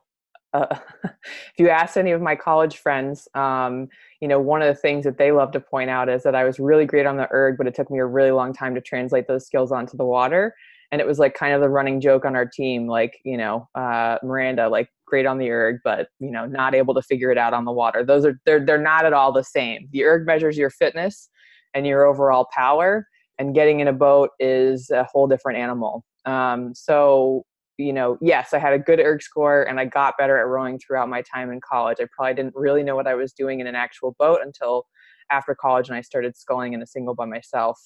[0.55, 3.89] uh, if you ask any of my college friends, um,
[4.21, 6.45] you know, one of the things that they love to point out is that I
[6.45, 8.81] was really great on the erg, but it took me a really long time to
[8.81, 10.55] translate those skills onto the water.
[10.97, 13.69] And it was like kind of the running joke on our team, like you know,
[13.75, 17.37] uh, Miranda, like great on the erg, but you know, not able to figure it
[17.37, 18.03] out on the water.
[18.03, 19.91] Those are they're they're not at all the same.
[19.93, 21.29] The erg measures your fitness
[21.75, 23.07] and your overall power,
[23.37, 26.03] and getting in a boat is a whole different animal.
[26.25, 27.45] Um, so
[27.77, 30.79] you know, yes, I had a good erg score and I got better at rowing
[30.79, 31.99] throughout my time in college.
[32.01, 34.87] I probably didn't really know what I was doing in an actual boat until
[35.31, 37.79] after college and I started sculling in a single by myself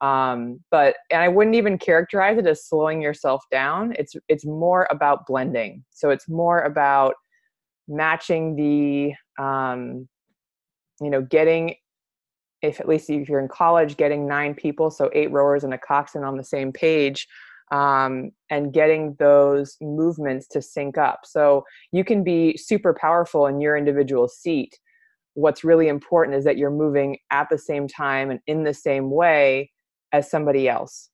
[0.00, 4.86] um, but and i wouldn't even characterize it as slowing yourself down it's it's more
[4.90, 7.14] about blending so it's more about
[7.88, 10.08] matching the um,
[11.00, 11.74] you know getting
[12.62, 15.78] if at least if you're in college getting nine people so eight rowers and a
[15.78, 17.26] coxswain on the same page
[17.72, 21.20] um, and getting those movements to sync up.
[21.24, 24.78] So you can be super powerful in your individual seat.
[25.34, 29.10] What's really important is that you're moving at the same time and in the same
[29.10, 29.72] way
[30.14, 31.10] as somebody else.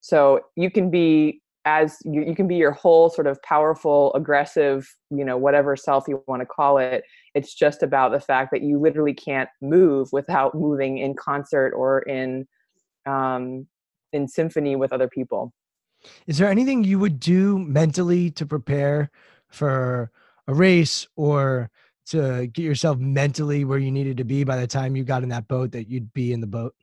[0.00, 4.88] So you can be as you, you can be your whole sort of powerful, aggressive,
[5.10, 7.02] you know, whatever self you want to call it.
[7.34, 12.00] It's just about the fact that you literally can't move without moving in concert or
[12.02, 12.46] in
[13.06, 13.66] um,
[14.12, 15.52] in symphony with other people.
[16.26, 19.10] Is there anything you would do mentally to prepare
[19.48, 20.12] for
[20.46, 21.70] a race or
[22.06, 25.28] to get yourself mentally where you needed to be by the time you got in
[25.30, 26.74] that boat that you'd be in the boat?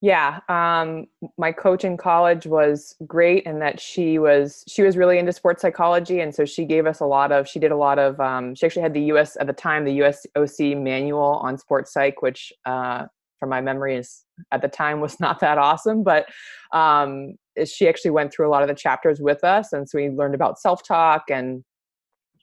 [0.00, 5.18] Yeah um, my coach in college was great in that she was she was really
[5.18, 7.98] into sports psychology and so she gave us a lot of she did a lot
[7.98, 11.92] of um, she actually had the us at the time the usoc manual on sports
[11.92, 13.04] psych which uh,
[13.38, 16.26] from my memory is at the time was not that awesome but
[16.72, 17.34] um,
[17.64, 20.34] she actually went through a lot of the chapters with us and so we learned
[20.34, 21.62] about self-talk and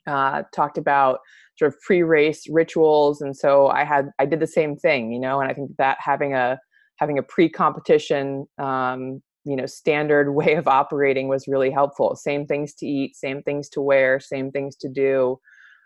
[0.05, 1.19] uh, talked about
[1.57, 5.41] sort of pre-race rituals and so i had i did the same thing you know
[5.41, 6.59] and i think that having a
[6.97, 12.15] having a pre-competition um, you know standard way of operating was really helpful.
[12.15, 15.39] Same things to eat same things to wear same things to do.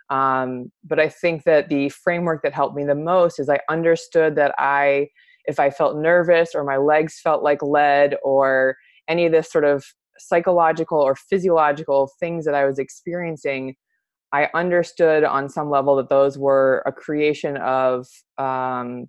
[0.09, 4.35] Um, but i think that the framework that helped me the most is i understood
[4.35, 5.07] that i
[5.45, 8.75] if i felt nervous or my legs felt like lead or
[9.07, 9.85] any of this sort of
[10.19, 13.73] psychological or physiological things that i was experiencing
[14.33, 18.05] i understood on some level that those were a creation of
[18.37, 19.07] um,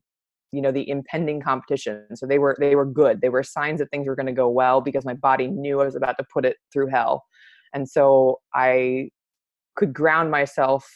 [0.52, 2.04] you know the impending competition.
[2.14, 3.20] So they were they were good.
[3.20, 5.84] They were signs that things were going to go well because my body knew i
[5.84, 7.24] was about to put it through hell.
[7.74, 9.08] And so i
[9.76, 10.86] could ground myself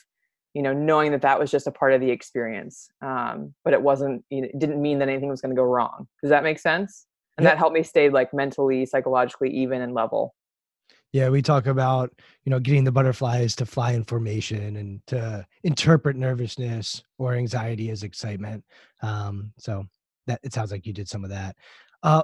[0.52, 3.80] you know knowing that that was just a part of the experience um, but it
[3.80, 6.06] wasn't you know, it didn't mean that anything was going to go wrong.
[6.22, 7.06] Does that make sense?
[7.36, 7.50] And yeah.
[7.50, 10.34] that helped me stay like mentally psychologically even and level
[11.12, 12.12] yeah, we talk about,
[12.44, 17.90] you know, getting the butterflies to fly in formation and to interpret nervousness or anxiety
[17.90, 18.64] as excitement.
[19.02, 19.86] Um, so
[20.26, 21.56] that it sounds like you did some of that.
[22.02, 22.22] Uh,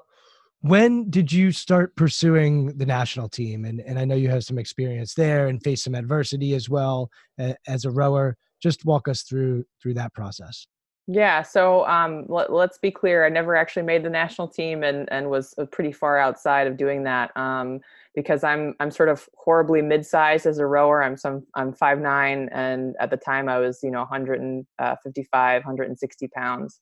[0.60, 3.64] when did you start pursuing the national team?
[3.64, 7.10] And and I know you have some experience there and face some adversity as well
[7.40, 8.36] uh, as a rower.
[8.60, 10.66] Just walk us through through that process.
[11.08, 13.26] Yeah, so um, let, us be clear.
[13.26, 16.76] I never actually made the national team, and and was uh, pretty far outside of
[16.76, 17.80] doing that um,
[18.14, 21.02] because I'm I'm sort of horribly mid-sized as a rower.
[21.02, 26.28] I'm some I'm five nine, and at the time I was you know 155, 160
[26.28, 26.80] pounds,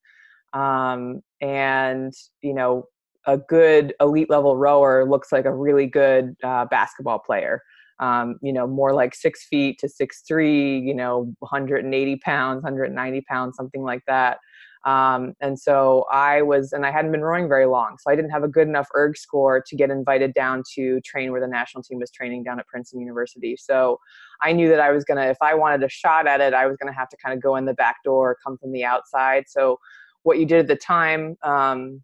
[0.53, 2.12] um, and
[2.43, 2.85] you know
[3.27, 7.62] a good elite level rower looks like a really good uh, basketball player
[8.01, 13.21] um, you know, more like six feet to six three, you know, 180 pounds, 190
[13.29, 14.38] pounds, something like that.
[14.85, 18.31] Um, and so I was, and I hadn't been rowing very long, so I didn't
[18.31, 21.83] have a good enough erg score to get invited down to train where the national
[21.83, 23.57] team was training down at Princeton University.
[23.59, 24.01] So
[24.40, 26.77] I knew that I was gonna, if I wanted a shot at it, I was
[26.79, 29.45] gonna have to kind of go in the back door, come from the outside.
[29.49, 29.79] So
[30.23, 32.03] what you did at the time, um,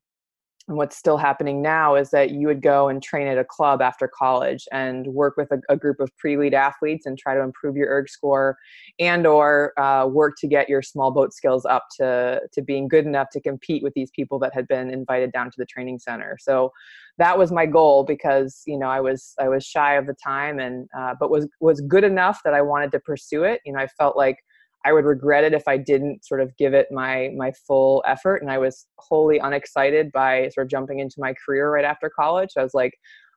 [0.69, 3.81] and what's still happening now is that you would go and train at a club
[3.81, 7.77] after college and work with a, a group of pre-elite athletes and try to improve
[7.77, 8.59] your erg score
[8.99, 13.07] and or uh, work to get your small boat skills up to, to being good
[13.07, 16.37] enough to compete with these people that had been invited down to the training center.
[16.41, 16.73] So
[17.19, 20.59] that was my goal because you know i was i was shy of the time
[20.59, 23.61] and uh, but was was good enough that i wanted to pursue it.
[23.65, 24.39] You know i felt like
[24.87, 28.37] I would regret it if I didn't sort of give it my my full effort.
[28.37, 32.51] And I was wholly unexcited by sort of jumping into my career right after college.
[32.57, 32.93] I was like,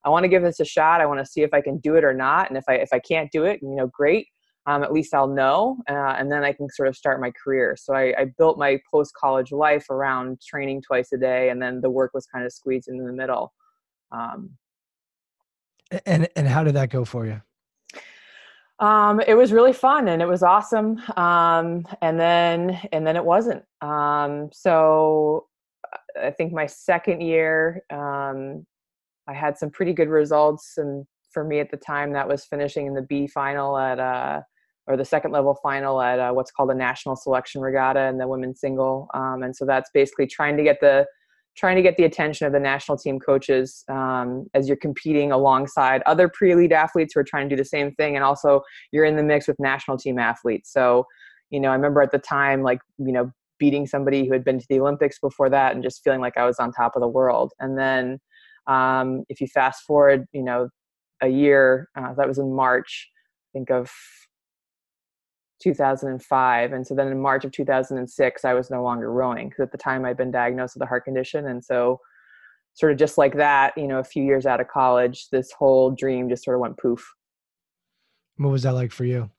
[0.05, 1.01] I want to give this a shot.
[1.01, 2.49] I want to see if I can do it or not.
[2.49, 4.27] And if I if I can't do it, you know, great.
[4.67, 7.75] Um, at least I'll know, uh, and then I can sort of start my career.
[7.79, 11.81] So I, I built my post college life around training twice a day, and then
[11.81, 13.51] the work was kind of squeezed in the middle.
[14.11, 14.51] Um,
[16.05, 17.41] and and how did that go for you?
[18.79, 21.01] Um, it was really fun and it was awesome.
[21.17, 23.63] Um, and then and then it wasn't.
[23.81, 25.47] Um, so
[26.21, 28.65] I think my second year, um,
[29.27, 32.87] I had some pretty good results, and for me at the time, that was finishing
[32.87, 34.41] in the B final at uh,
[34.87, 38.27] or the second level final at uh, what's called a national selection regatta in the
[38.27, 39.07] women's single.
[39.13, 41.05] Um, and so that's basically trying to get the
[41.57, 46.01] trying to get the attention of the national team coaches um, as you're competing alongside
[46.05, 49.15] other pre-elite athletes who are trying to do the same thing and also you're in
[49.15, 50.71] the mix with national team athletes.
[50.71, 51.05] So
[51.49, 54.59] you know i remember at the time like you know beating somebody who had been
[54.59, 57.07] to the olympics before that and just feeling like i was on top of the
[57.07, 57.51] world.
[57.59, 58.19] And then
[58.67, 60.69] um, if you fast forward you know
[61.21, 63.09] a year uh, that was in march
[63.53, 63.91] think of
[65.59, 69.71] 2005 and so then in march of 2006 i was no longer rowing because at
[69.71, 71.99] the time i'd been diagnosed with a heart condition and so
[72.79, 75.91] sort of just like that, you know, a few years out of college, this whole
[75.91, 77.13] dream just sort of went poof.
[78.37, 79.29] What was that like for you?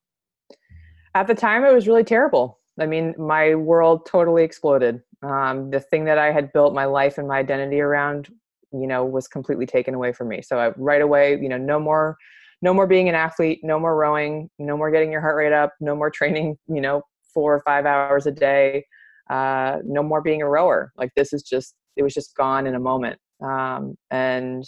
[1.15, 2.59] At the time, it was really terrible.
[2.79, 5.01] I mean, my world totally exploded.
[5.23, 8.29] Um, the thing that I had built my life and my identity around,
[8.73, 10.43] you know, was completely taken away from me.
[10.43, 12.17] So I, right away, you know, no more,
[12.63, 15.73] no more being an athlete, no more rowing, no more getting your heart rate up,
[15.81, 17.03] no more training, you know,
[17.33, 18.85] four or five hours a day,
[19.31, 20.93] uh, no more being a rower.
[20.97, 23.19] Like this is just, it was just gone in a moment.
[23.43, 24.65] Um, and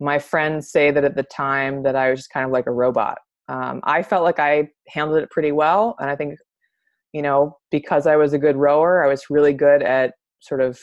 [0.00, 2.72] my friends say that at the time that I was just kind of like a
[2.72, 3.18] robot.
[3.48, 6.38] Um, I felt like I handled it pretty well, and I think,
[7.12, 10.78] you know, because I was a good rower, I was really good at sort of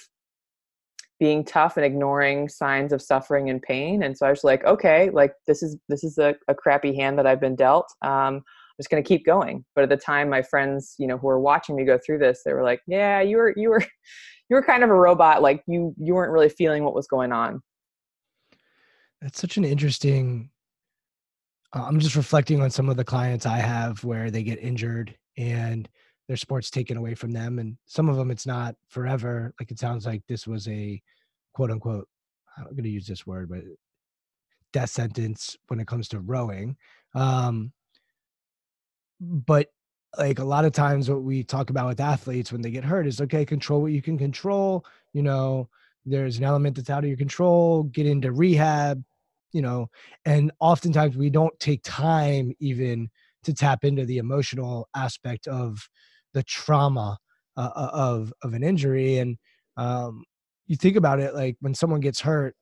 [1.20, 4.03] being tough and ignoring signs of suffering and pain.
[4.03, 7.18] And so I was like, okay, like this is this is a, a crappy hand
[7.18, 7.88] that I've been dealt.
[8.01, 8.43] Um, I'm
[8.80, 9.63] just going to keep going.
[9.76, 12.41] But at the time, my friends, you know, who were watching me go through this,
[12.45, 13.82] they were like, yeah, you were you were
[14.49, 15.41] you were kind of a robot.
[15.41, 17.61] Like you you weren't really feeling what was going on.
[19.22, 20.49] That's such an interesting
[21.76, 25.16] uh, I'm just reflecting on some of the clients I have where they get injured
[25.38, 25.89] and
[26.28, 27.59] their sports taken away from them.
[27.59, 29.53] And some of them, it's not forever.
[29.59, 31.01] Like it sounds like this was a
[31.53, 32.07] quote unquote,
[32.57, 33.61] I'm going to use this word, but
[34.73, 36.78] death sentence when it comes to rowing.
[37.13, 37.71] Um,
[39.21, 39.69] but
[40.17, 43.07] like a lot of times what we talk about with athletes when they get hurt
[43.07, 45.67] is okay control what you can control you know
[46.05, 49.03] there's an element that's out of your control get into rehab
[49.51, 49.89] you know
[50.26, 53.09] and oftentimes we don't take time even
[53.43, 55.89] to tap into the emotional aspect of
[56.36, 57.17] the trauma
[57.57, 59.17] uh, uh, of of an injury.
[59.17, 59.38] And
[59.77, 60.23] um,
[60.67, 62.55] you think about it like when someone gets hurt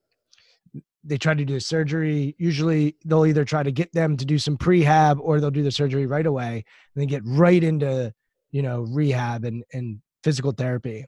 [1.03, 2.35] they try to do surgery.
[2.37, 5.71] Usually they'll either try to get them to do some prehab or they'll do the
[5.71, 6.63] surgery right away
[6.95, 8.13] and then get right into
[8.51, 11.05] you know rehab and and physical therapy.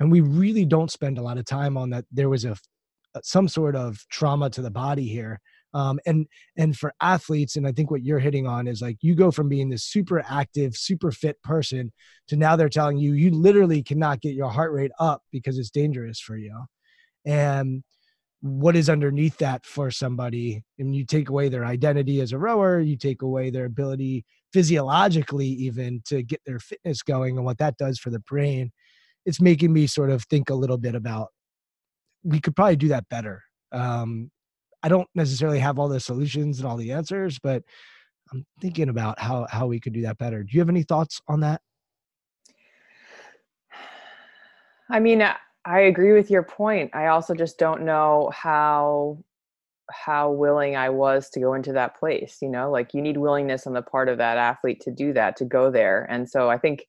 [0.00, 2.04] And we really don't spend a lot of time on that.
[2.10, 2.56] There was a
[3.14, 5.40] uh, some sort of trauma to the body here
[5.74, 9.14] um, and and for athletes and i think what you're hitting on is like you
[9.14, 11.92] go from being this super active super fit person
[12.26, 15.70] to now they're telling you you literally cannot get your heart rate up because it's
[15.70, 16.64] dangerous for you
[17.24, 17.82] and
[18.40, 22.80] what is underneath that for somebody and you take away their identity as a rower
[22.80, 27.76] you take away their ability physiologically even to get their fitness going and what that
[27.76, 28.70] does for the brain
[29.26, 31.28] it's making me sort of think a little bit about
[32.24, 33.42] we could probably do that better.
[33.72, 34.30] Um,
[34.82, 37.62] I don't necessarily have all the solutions and all the answers, but
[38.32, 40.42] I'm thinking about how how we could do that better.
[40.42, 41.60] Do you have any thoughts on that?
[44.90, 45.22] I mean,
[45.64, 46.94] I agree with your point.
[46.94, 49.18] I also just don't know how
[49.90, 52.70] how willing I was to go into that place, you know?
[52.70, 55.70] Like you need willingness on the part of that athlete to do that, to go
[55.70, 56.06] there.
[56.10, 56.84] And so I think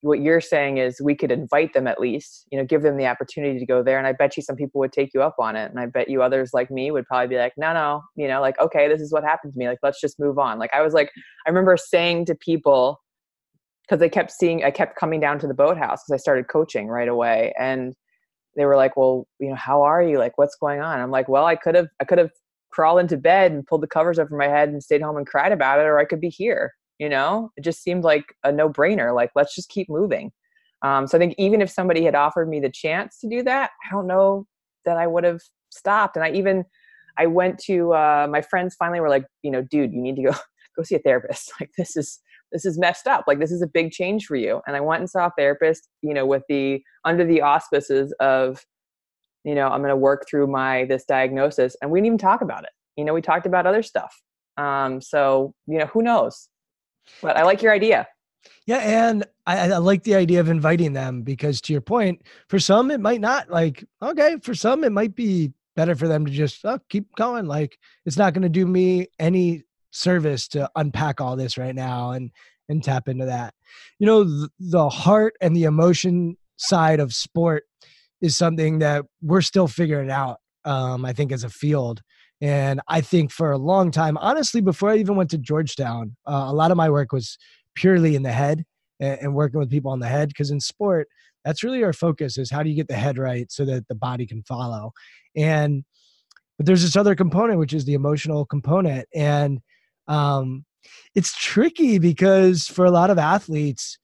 [0.00, 3.06] what you're saying is we could invite them at least, you know, give them the
[3.06, 3.98] opportunity to go there.
[3.98, 5.70] And I bet you some people would take you up on it.
[5.70, 8.40] And I bet you others like me would probably be like, no, no, you know,
[8.40, 9.68] like, okay, this is what happened to me.
[9.68, 10.58] Like, let's just move on.
[10.58, 11.10] Like, I was like,
[11.46, 13.00] I remember saying to people,
[13.82, 16.88] because they kept seeing, I kept coming down to the boathouse because I started coaching
[16.88, 17.54] right away.
[17.58, 17.94] And
[18.56, 20.18] they were like, well, you know, how are you?
[20.18, 21.00] Like, what's going on?
[21.00, 22.30] I'm like, well, I could have, I could have
[22.70, 25.52] crawled into bed and pulled the covers over my head and stayed home and cried
[25.52, 29.14] about it, or I could be here you know it just seemed like a no-brainer
[29.14, 30.32] like let's just keep moving.
[30.82, 33.70] Um, so i think even if somebody had offered me the chance to do that
[33.84, 34.46] i don't know
[34.84, 35.40] that i would have
[35.70, 36.16] stopped.
[36.16, 36.64] And i even
[37.18, 40.22] i went to uh, my friends finally were like you know dude you need to
[40.22, 40.34] go
[40.76, 41.52] go see a therapist.
[41.60, 42.20] Like this is
[42.52, 43.24] this is messed up.
[43.26, 44.60] Like this is a big change for you.
[44.66, 48.64] And i went and saw a therapist you know with the under the auspices of
[49.44, 51.76] you know i'm going to work through my this diagnosis.
[51.80, 52.70] And we didn't even talk about it.
[52.96, 54.14] You know we talked about other stuff.
[54.56, 56.48] Um, so you know who knows
[57.22, 58.06] but I like your idea.
[58.66, 62.58] Yeah, and I, I, like the idea of inviting them because, to your point, for
[62.58, 63.84] some it might not like.
[64.02, 67.46] Okay, for some it might be better for them to just oh, keep going.
[67.46, 72.10] Like it's not going to do me any service to unpack all this right now
[72.10, 72.30] and
[72.68, 73.54] and tap into that.
[73.98, 77.64] You know, the, the heart and the emotion side of sport
[78.20, 80.38] is something that we're still figuring out.
[80.64, 82.02] Um, I think as a field,
[82.40, 86.44] and I think for a long time, honestly, before I even went to Georgetown, uh,
[86.48, 87.38] a lot of my work was
[87.74, 88.64] purely in the head
[89.00, 90.28] and, and working with people on the head.
[90.28, 91.08] Because in sport,
[91.44, 93.94] that's really our focus is how do you get the head right so that the
[93.94, 94.92] body can follow.
[95.34, 95.84] And
[96.56, 99.06] but there's this other component, which is the emotional component.
[99.14, 99.60] And
[100.08, 100.64] um,
[101.14, 103.98] it's tricky because for a lot of athletes,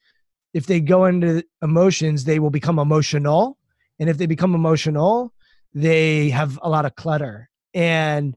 [0.53, 3.57] if they go into emotions, they will become emotional.
[3.99, 5.33] And if they become emotional,
[5.73, 8.35] they have a lot of clutter and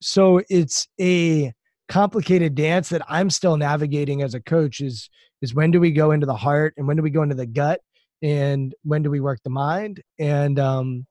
[0.00, 1.52] so it's a
[1.88, 5.08] complicated dance that I'm still navigating as a coach is
[5.42, 7.46] is when do we go into the heart and when do we go into the
[7.46, 7.80] gut
[8.22, 10.02] and when do we work the mind?
[10.18, 11.06] And um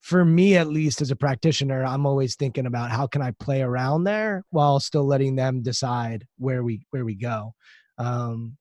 [0.00, 3.60] for me at least as a practitioner i'm always thinking about how can i play
[3.60, 7.52] around there while still letting them decide where we where we go.
[7.98, 8.56] Um,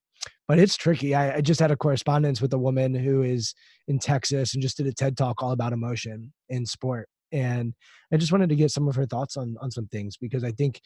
[0.50, 1.16] but it's tricky.
[1.16, 3.54] I, I just had a correspondence with a woman who is
[3.88, 7.74] in texas and just did a ted talk all about emotion in sport and
[8.14, 10.52] i just wanted to get some of her thoughts on on some things because i
[10.52, 10.82] think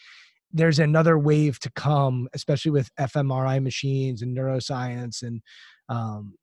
[0.52, 5.42] there's another wave to come especially with fmri machines and neuroscience and
[5.90, 6.34] um,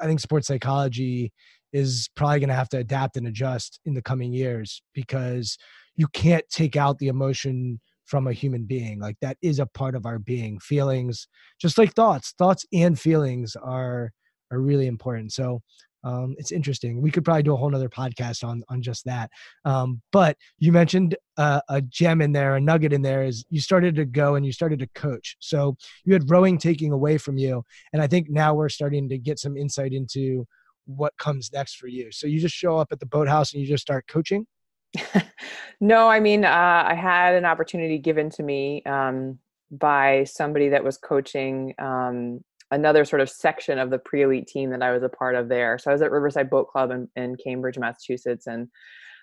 [0.00, 1.32] i think sports psychology
[1.72, 5.58] is probably going to have to adapt and adjust in the coming years because
[5.96, 9.94] you can't take out the emotion from a human being like that is a part
[9.94, 10.58] of our being.
[10.60, 11.26] Feelings
[11.60, 14.12] just like thoughts thoughts and feelings are
[14.52, 15.32] are really important.
[15.32, 15.62] So
[16.04, 19.30] um, it's interesting we could probably do a whole nother podcast on on just that
[19.64, 23.60] um, but you mentioned uh, a gem in there a nugget in there is you
[23.60, 27.36] started to go and you started to coach so you had rowing taking away from
[27.36, 30.46] you and i think now we're starting to get some insight into
[30.86, 32.10] what comes next for you.
[32.12, 34.46] So you just show up at the boathouse and you just start coaching?
[35.80, 39.38] no, I mean, uh, I had an opportunity given to me um,
[39.70, 42.44] by somebody that was coaching um,
[42.74, 45.48] another sort of section of the pre elite team that I was a part of
[45.48, 45.78] there.
[45.78, 48.68] So I was at Riverside Boat Club in, in Cambridge, Massachusetts, and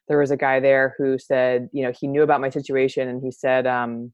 [0.08, 3.22] there was a guy there who said, you know, he knew about my situation and
[3.22, 4.12] he said, um,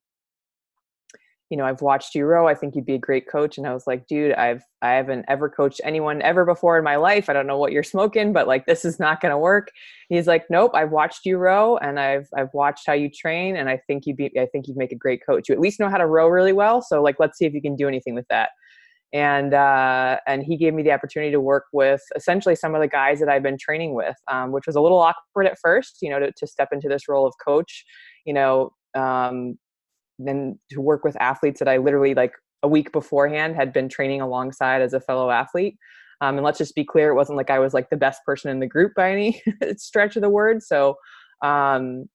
[1.49, 2.45] you know, I've watched you row.
[2.45, 3.57] I think you'd be a great coach.
[3.57, 6.97] And I was like, dude, I've I haven't ever coached anyone ever before in my
[6.97, 7.29] life.
[7.29, 9.71] I don't know what you're smoking, but like this is not gonna work.
[10.09, 13.69] He's like, Nope, I've watched you row and I've I've watched how you train and
[13.69, 15.47] I think you'd be I think you'd make a great coach.
[15.47, 16.81] You at least know how to row really well.
[16.81, 18.49] So like let's see if you can do anything with that.
[19.14, 22.88] And uh, and he gave me the opportunity to work with essentially some of the
[22.88, 26.10] guys that I've been training with, um, which was a little awkward at first, you
[26.10, 27.86] know, to, to step into this role of coach.
[28.26, 29.58] You know, um,
[30.20, 32.34] then to work with athletes that I literally like
[32.64, 35.78] a week beforehand had been training alongside as a fellow athlete.
[36.22, 38.49] Um, and let's just be clear, it wasn't like I was like the best person
[38.49, 39.41] in the group by any
[39.78, 40.64] stretch of the word.
[40.64, 40.95] So,
[41.43, 42.05] um,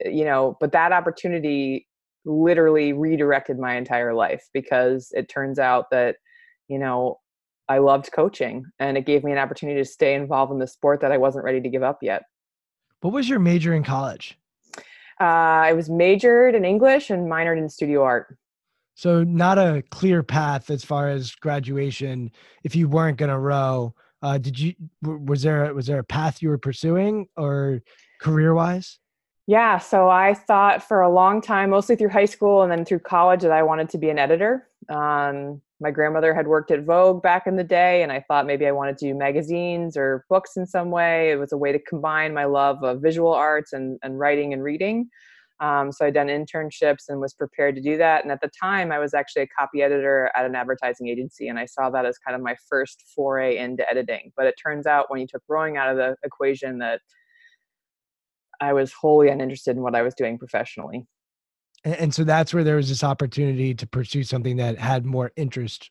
[0.00, 1.86] you know, but that opportunity
[2.24, 6.16] literally redirected my entire life because it turns out that,
[6.68, 7.18] you know,
[7.68, 11.00] I loved coaching and it gave me an opportunity to stay involved in the sport
[11.00, 12.22] that I wasn't ready to give up yet.
[13.00, 14.38] What was your major in college?
[15.20, 18.36] Uh, I was majored in English and minored in studio art.
[18.94, 22.30] So not a clear path as far as graduation.
[22.62, 24.74] If you weren't going to row, uh, did you?
[25.02, 27.82] Was there was there a path you were pursuing or
[28.20, 28.98] career wise?
[29.46, 33.00] Yeah, so I thought for a long time, mostly through high school and then through
[33.00, 34.66] college, that I wanted to be an editor.
[34.88, 38.66] Um, my grandmother had worked at Vogue back in the day, and I thought maybe
[38.66, 41.30] I wanted to do magazines or books in some way.
[41.30, 44.62] It was a way to combine my love of visual arts and, and writing and
[44.62, 45.10] reading.
[45.60, 48.22] Um, so I'd done internships and was prepared to do that.
[48.22, 51.58] And at the time, I was actually a copy editor at an advertising agency, and
[51.58, 54.32] I saw that as kind of my first foray into editing.
[54.38, 57.00] But it turns out when you took rowing out of the equation, that
[58.64, 61.06] I was wholly uninterested in what I was doing professionally.
[61.84, 65.90] And so that's where there was this opportunity to pursue something that had more interest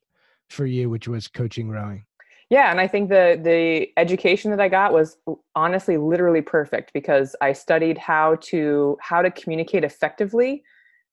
[0.49, 2.05] for you which was coaching rowing.
[2.49, 5.17] Yeah and i think the the education that i got was
[5.55, 10.61] honestly literally perfect because i studied how to how to communicate effectively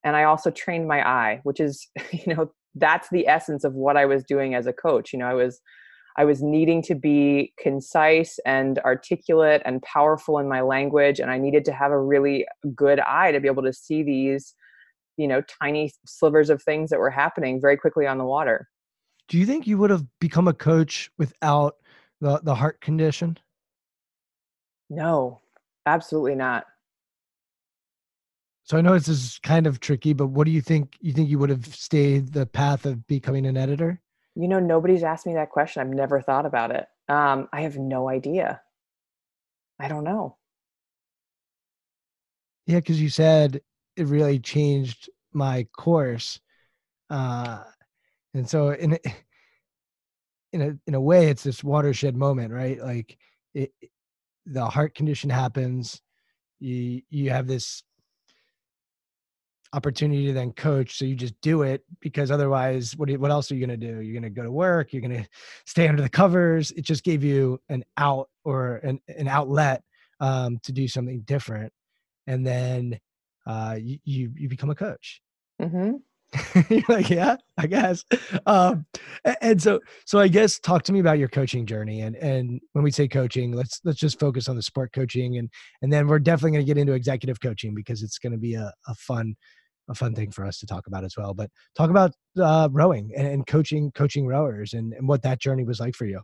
[0.03, 3.97] and i also trained my eye which is you know that's the essence of what
[3.97, 5.13] i was doing as a coach.
[5.13, 5.61] You know i was
[6.17, 11.37] i was needing to be concise and articulate and powerful in my language and i
[11.37, 12.45] needed to have a really
[12.75, 14.55] good eye to be able to see these
[15.17, 18.67] you know tiny slivers of things that were happening very quickly on the water.
[19.27, 21.75] Do you think you would have become a coach without
[22.19, 23.37] the the heart condition?
[24.89, 25.39] No
[25.85, 26.65] absolutely not.
[28.63, 31.29] So i know this is kind of tricky but what do you think you think
[31.29, 34.01] you would have stayed the path of becoming an editor
[34.35, 37.77] you know nobody's asked me that question i've never thought about it um, i have
[37.77, 38.61] no idea
[39.79, 40.37] i don't know
[42.67, 43.61] yeah because you said
[43.97, 46.39] it really changed my course.
[47.09, 47.63] Uh,
[48.33, 48.99] and so in a,
[50.53, 52.79] in a in a way, it's this watershed moment, right?
[52.81, 53.17] Like
[53.53, 53.71] it,
[54.45, 56.01] the heart condition happens.
[56.59, 57.83] You you have this
[59.73, 63.55] opportunity to then coach so you just do it because otherwise what what else are
[63.55, 65.29] you going to do you're going to go to work you're going to
[65.65, 69.81] stay under the covers it just gave you an out or an, an outlet
[70.19, 71.71] um, to do something different
[72.27, 72.99] and then
[73.45, 75.21] uh, you, you, you become a coach.
[75.61, 75.97] Mm-hmm.
[76.73, 78.05] You're like, yeah, I guess.
[78.45, 78.85] Um,
[79.41, 82.01] and so, so I guess talk to me about your coaching journey.
[82.01, 85.49] And and when we say coaching, let's let's just focus on the sport coaching, and
[85.81, 88.53] and then we're definitely going to get into executive coaching because it's going to be
[88.53, 89.35] a, a fun
[89.89, 91.33] a fun thing for us to talk about as well.
[91.33, 95.63] But talk about uh, rowing and, and coaching coaching rowers and, and what that journey
[95.63, 96.21] was like for you.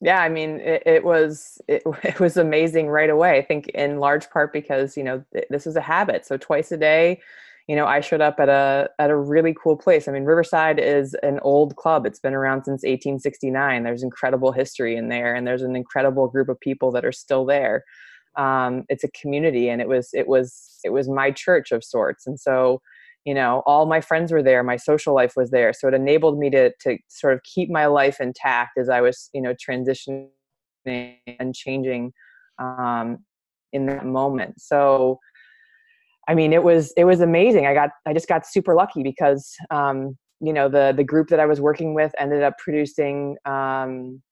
[0.00, 3.98] yeah i mean it, it was it, it, was amazing right away i think in
[3.98, 7.20] large part because you know th- this is a habit so twice a day
[7.68, 10.78] you know i showed up at a at a really cool place i mean riverside
[10.78, 15.46] is an old club it's been around since 1869 there's incredible history in there and
[15.46, 17.84] there's an incredible group of people that are still there
[18.36, 22.26] um, it's a community and it was it was it was my church of sorts.
[22.26, 22.80] And so
[23.24, 25.72] you know all my friends were there my social life was there.
[25.72, 29.28] So it enabled me to to sort of keep my life intact as i was
[29.32, 30.28] you know transitioning
[30.86, 32.12] and changing
[32.58, 33.18] um,
[33.72, 34.60] in that moment.
[34.60, 35.18] So
[36.28, 37.66] i mean it was it was amazing.
[37.66, 41.40] I got i just got super lucky because um, you know the the group that
[41.40, 44.22] i was working with ended up producing um,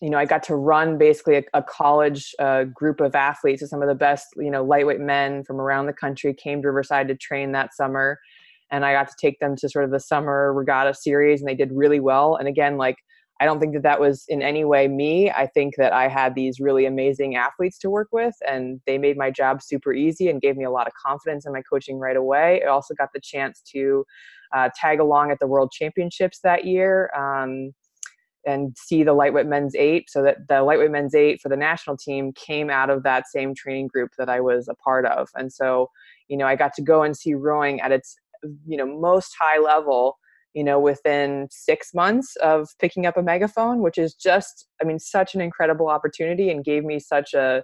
[0.00, 3.60] you know, I got to run basically a, a college uh, group of athletes.
[3.60, 6.68] So some of the best, you know, lightweight men from around the country came to
[6.68, 8.18] Riverside to train that summer.
[8.70, 11.54] And I got to take them to sort of the summer regatta series and they
[11.54, 12.36] did really well.
[12.36, 12.96] And again, like,
[13.40, 15.30] I don't think that that was in any way me.
[15.30, 19.16] I think that I had these really amazing athletes to work with, and they made
[19.16, 22.16] my job super easy and gave me a lot of confidence in my coaching right
[22.16, 22.62] away.
[22.62, 24.04] I also got the chance to
[24.54, 27.10] uh, tag along at the World Championships that year.
[27.14, 27.72] Um,
[28.46, 31.96] and see the lightweight men's eight so that the lightweight men's eight for the national
[31.96, 35.28] team came out of that same training group that i was a part of.
[35.34, 35.90] And so
[36.28, 38.16] you know i got to go and see rowing at its
[38.66, 40.18] you know most high level
[40.54, 44.98] you know within six months of picking up a megaphone which is just i mean
[44.98, 47.62] such an incredible opportunity and gave me such a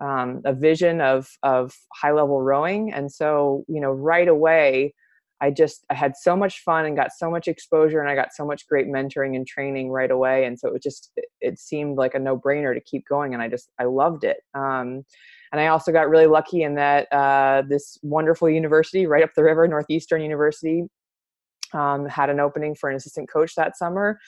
[0.00, 2.92] um, a vision of of high level rowing.
[2.92, 4.94] And so you know right away
[5.40, 8.34] I just I had so much fun and got so much exposure and I got
[8.34, 12.14] so much great mentoring and training right away and so it just it, seemed like
[12.14, 14.38] a no brainer to keep going and I just I loved it.
[14.54, 15.04] Um,
[15.52, 19.44] and I also got really lucky in that uh, this wonderful university right up the
[19.44, 20.84] river, Northeastern University,
[21.72, 24.18] um, had an opening for an assistant coach that summer.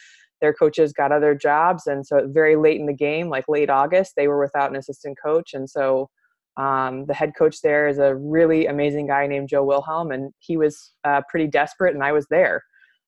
[0.40, 4.14] Their coaches got other jobs, and so very late in the game, like late August,
[4.16, 6.10] they were without an assistant coach, and so
[6.56, 10.56] um, the head coach there is a really amazing guy named Joe Wilhelm, and he
[10.56, 12.62] was uh, pretty desperate, and I was there.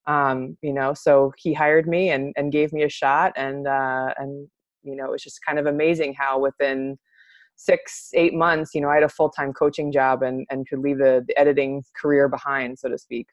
[0.06, 4.14] Um, you know, so he hired me and, and gave me a shot, and uh,
[4.16, 4.48] and
[4.82, 6.98] you know, it was just kind of amazing how within
[7.56, 10.78] six eight months, you know, I had a full time coaching job and and could
[10.78, 13.26] leave the, the editing career behind, so to speak.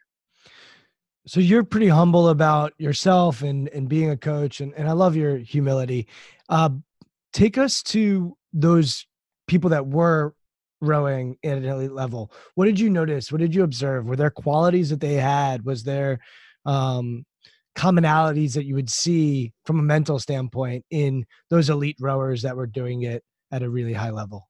[1.28, 5.16] So you're pretty humble about yourself and and being a coach, and and I love
[5.16, 6.08] your humility.
[6.50, 6.70] Uh,
[7.32, 9.06] take us to those
[9.52, 10.34] people that were
[10.80, 13.32] rowing at an elite level what did you notice?
[13.32, 14.06] What did you observe?
[14.06, 15.66] Were there qualities that they had?
[15.66, 16.20] Was there
[16.66, 17.26] um,
[17.76, 22.66] commonalities that you would see from a mental standpoint in those elite rowers that were
[22.66, 24.48] doing it at a really high level?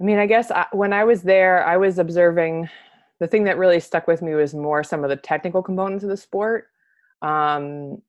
[0.00, 2.68] I mean i guess I, when i was there i was observing
[3.20, 6.10] the thing that really stuck with me was more some of the technical components of
[6.10, 6.68] the sport.
[7.22, 8.00] Um,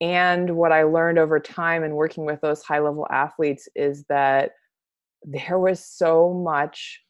[0.00, 4.52] and what I learned over time and working with those high level athletes is that
[5.22, 7.00] there was so much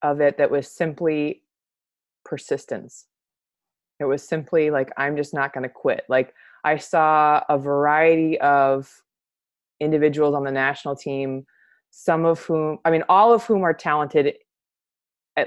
[0.00, 1.42] of it that was simply
[2.24, 3.06] persistence.
[4.00, 6.04] It was simply like, I'm just not going to quit.
[6.08, 8.90] Like, I saw a variety of
[9.80, 11.44] individuals on the national team,
[11.90, 14.34] some of whom, I mean, all of whom are talented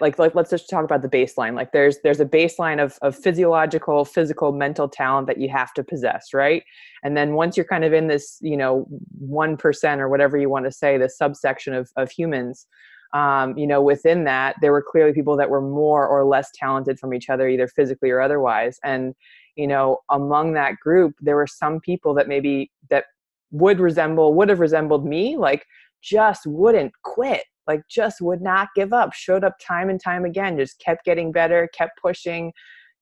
[0.01, 3.15] like like let's just talk about the baseline like there's there's a baseline of of
[3.15, 6.63] physiological physical mental talent that you have to possess right?
[7.03, 8.87] And then once you're kind of in this you know
[9.29, 12.67] 1% or whatever you want to say the subsection of of humans
[13.13, 16.99] um, you know within that there were clearly people that were more or less talented
[16.99, 18.79] from each other either physically or otherwise.
[18.83, 19.13] And
[19.55, 23.05] you know among that group there were some people that maybe that
[23.51, 25.65] would resemble would have resembled me like
[26.01, 30.57] just wouldn't quit like just would not give up showed up time and time again
[30.57, 32.51] just kept getting better kept pushing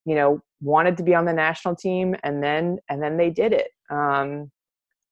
[0.06, 3.54] you know wanted to be on the national team and then and then they did
[3.54, 3.70] it.
[3.90, 4.52] Um,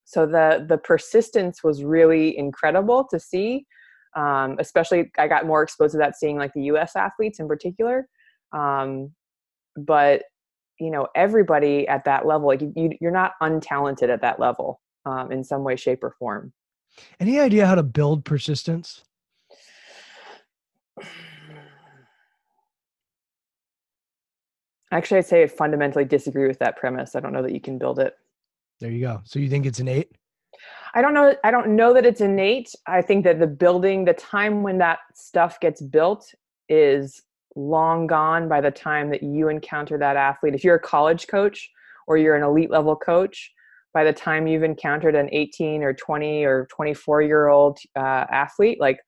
[0.05, 3.65] so the the persistence was really incredible to see
[4.15, 8.07] um, especially i got more exposed to that seeing like the us athletes in particular.
[8.53, 9.11] Um,
[9.77, 10.23] but
[10.79, 15.31] you know everybody at that level like you, you're not untalented at that level um,
[15.31, 16.53] in some way shape or form.
[17.19, 19.03] Any idea how to build persistence
[24.91, 27.15] Actually, I'd say I fundamentally disagree with that premise.
[27.15, 28.13] I don't know that you can build it.
[28.79, 29.21] There you go.
[29.23, 30.11] So you think it's innate?
[30.93, 31.33] I don't know.
[31.43, 32.73] I don't know that it's innate.
[32.87, 36.33] I think that the building, the time when that stuff gets built
[36.67, 37.21] is
[37.55, 40.55] long gone by the time that you encounter that athlete.
[40.55, 41.69] If you're a college coach
[42.07, 43.51] or you're an elite level coach,
[43.93, 48.79] by the time you've encountered an 18 or 20 or 24 year old uh, athlete,
[48.79, 48.99] like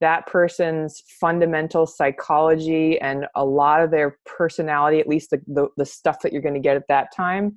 [0.00, 5.84] that person's fundamental psychology and a lot of their personality, at least the, the, the
[5.84, 7.56] stuff that you're going to get at that time,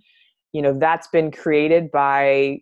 [0.53, 2.59] you know that's been created by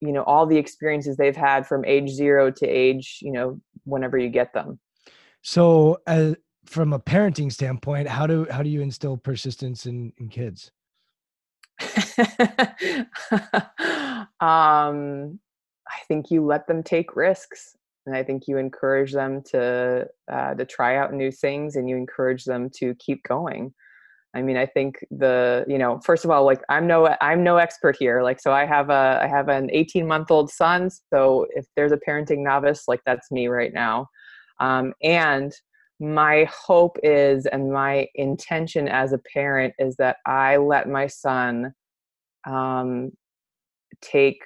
[0.00, 4.18] you know all the experiences they've had from age zero to age you know whenever
[4.18, 4.78] you get them.
[5.40, 6.34] So uh,
[6.66, 10.70] from a parenting standpoint how do how do you instill persistence in in kids?
[14.40, 15.38] Um
[15.88, 20.54] i think you let them take risks and i think you encourage them to uh,
[20.54, 23.72] to try out new things and you encourage them to keep going
[24.34, 27.58] I mean, I think the you know, first of all, like I'm no I'm no
[27.58, 28.22] expert here.
[28.22, 30.88] Like, so I have a I have an 18 month old son.
[31.12, 34.08] So if there's a parenting novice, like that's me right now.
[34.58, 35.52] Um, and
[36.00, 41.74] my hope is, and my intention as a parent is that I let my son
[42.46, 43.12] um,
[44.00, 44.38] take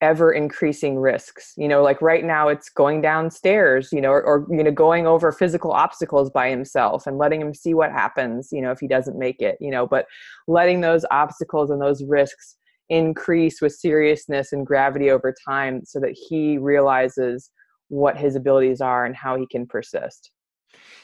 [0.00, 1.52] ever increasing risks.
[1.56, 5.06] You know like right now it's going downstairs you know or, or, you know going
[5.06, 8.88] over physical obstacles by himself and letting him see what happens you know if he
[8.88, 10.06] doesn't make it you know but
[10.48, 12.56] letting those obstacles and those risks
[12.88, 17.50] increase with seriousness and gravity over time so that he realizes
[17.88, 20.30] what his abilities are and how he can persist.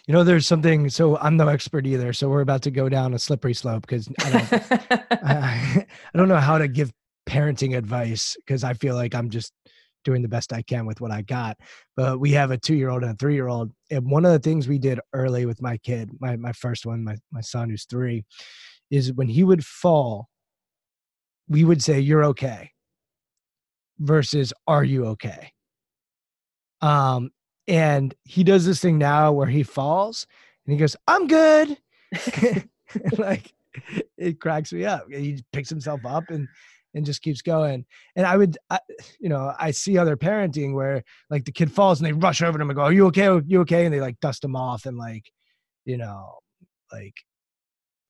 [0.07, 3.15] You know there's something so i'm no expert either so we're about to go down
[3.15, 6.93] a slippery slope because I I, I don't know how to give
[7.29, 9.53] parenting advice because I feel like I'm just
[10.05, 11.59] doing the best I can with what I got.
[11.97, 13.73] But we have a two year old and a three year old.
[13.91, 17.05] And one of the things we did early with my kid, my, my first one,
[17.05, 18.25] my, my son who's three,
[18.91, 20.29] is when he would fall,
[21.49, 22.71] we would say, You're okay
[23.99, 25.53] versus Are you okay?
[26.81, 27.31] Um,
[27.67, 30.27] and he does this thing now where he falls
[30.65, 31.77] and he goes, I'm good.
[33.19, 33.53] like
[34.17, 35.07] it cracks me up.
[35.11, 36.49] He picks himself up and
[36.97, 37.85] and just keeps going.
[38.17, 38.81] And I would, I,
[39.21, 42.59] you know, I see other parenting where like the kid falls and they rush over
[42.59, 43.27] to him and go, "Are you okay?
[43.29, 45.31] Are you okay?" And they like dust him off and like,
[45.85, 46.39] you know,
[46.91, 47.15] like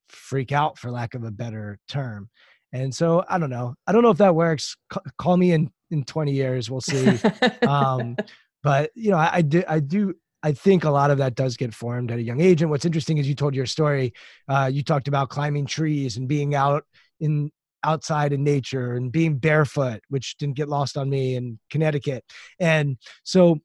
[0.08, 2.30] freak out for lack of a better term.
[2.72, 3.74] And so I don't know.
[3.86, 4.76] I don't know if that works.
[4.92, 6.70] C- call me in in 20 years.
[6.70, 7.18] We'll see.
[7.66, 8.16] um,
[8.62, 9.64] but you know, I, I do.
[9.68, 10.14] I do.
[10.44, 12.62] I think a lot of that does get formed at a young age.
[12.62, 14.12] And what's interesting is you told your story.
[14.48, 16.84] Uh, you talked about climbing trees and being out
[17.18, 17.50] in
[17.84, 22.24] outside in nature and being barefoot, which didn't get lost on me in Connecticut.
[22.60, 23.60] And so,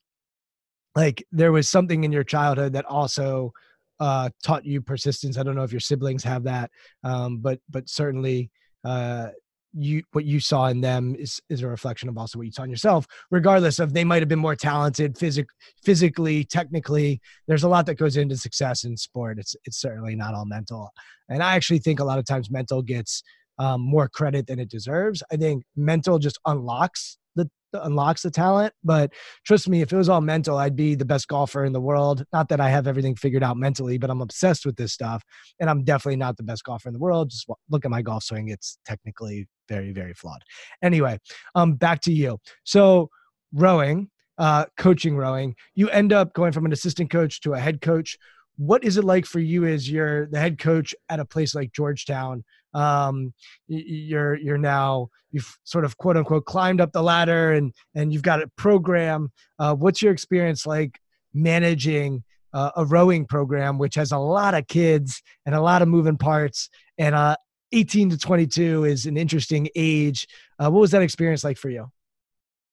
[0.96, 3.54] like, there was something in your childhood that also
[4.00, 5.38] uh, taught you persistence.
[5.38, 6.72] I don't know if your siblings have that,
[7.04, 8.50] um, but but certainly
[8.84, 9.30] uh,
[9.74, 12.64] you what you saw in them is is a reflection of also what you saw
[12.64, 13.06] in yourself.
[13.30, 15.48] Regardless of they might have been more talented, physic,
[15.84, 17.22] physically, technically.
[17.48, 19.40] There's a lot that goes into success in sport.
[19.40, 20.90] It's it's certainly not all mental,
[21.30, 23.24] and I actually think a lot of times mental gets
[23.62, 25.22] um, more credit than it deserves.
[25.32, 28.74] I think mental just unlocks the unlocks the talent.
[28.84, 29.14] But
[29.46, 32.26] trust me, if it was all mental, I'd be the best golfer in the world.
[32.34, 35.24] Not that I have everything figured out mentally, but I'm obsessed with this stuff,
[35.60, 37.30] and I'm definitely not the best golfer in the world.
[37.30, 40.42] Just look at my golf swing; it's technically very, very flawed.
[40.82, 41.20] Anyway,
[41.54, 42.40] um, back to you.
[42.64, 43.10] So
[43.54, 44.10] rowing,
[44.40, 48.18] uh, coaching rowing, you end up going from an assistant coach to a head coach.
[48.58, 51.74] What is it like for you as you're the head coach at a place like
[51.74, 52.44] Georgetown?
[52.74, 53.34] Um,
[53.68, 58.24] you're you're now you've sort of quote unquote climbed up the ladder and and you've
[58.24, 59.32] got a program.
[59.60, 61.00] Uh, what's your experience like
[61.34, 65.88] managing uh, a rowing program which has a lot of kids and a lot of
[65.88, 67.36] moving parts and uh,
[67.72, 70.28] 18 to 22 is an interesting age.
[70.60, 71.90] Uh, what was that experience like for you?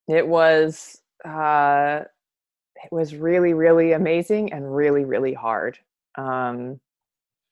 [0.09, 2.01] It was uh,
[2.83, 5.79] it was really really amazing and really really hard.
[6.17, 6.81] Um,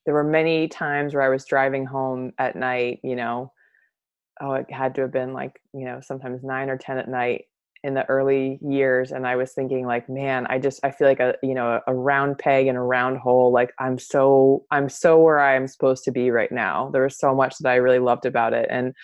[0.07, 3.52] there were many times where I was driving home at night, you know,
[4.40, 7.46] oh, it had to have been like, you know, sometimes nine or 10 at night
[7.82, 9.12] in the early years.
[9.12, 11.94] And I was thinking like, man, I just, I feel like a, you know, a
[11.94, 13.52] round peg in a round hole.
[13.52, 16.90] Like I'm so, I'm so where I'm supposed to be right now.
[16.92, 18.66] There was so much that I really loved about it.
[18.70, 18.94] And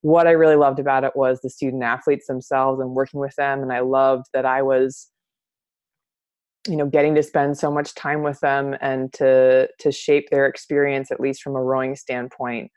[0.00, 3.62] what I really loved about it was the student athletes themselves and working with them.
[3.62, 5.08] And I loved that I was,
[6.68, 10.46] you know getting to spend so much time with them and to to shape their
[10.46, 12.70] experience at least from a rowing standpoint.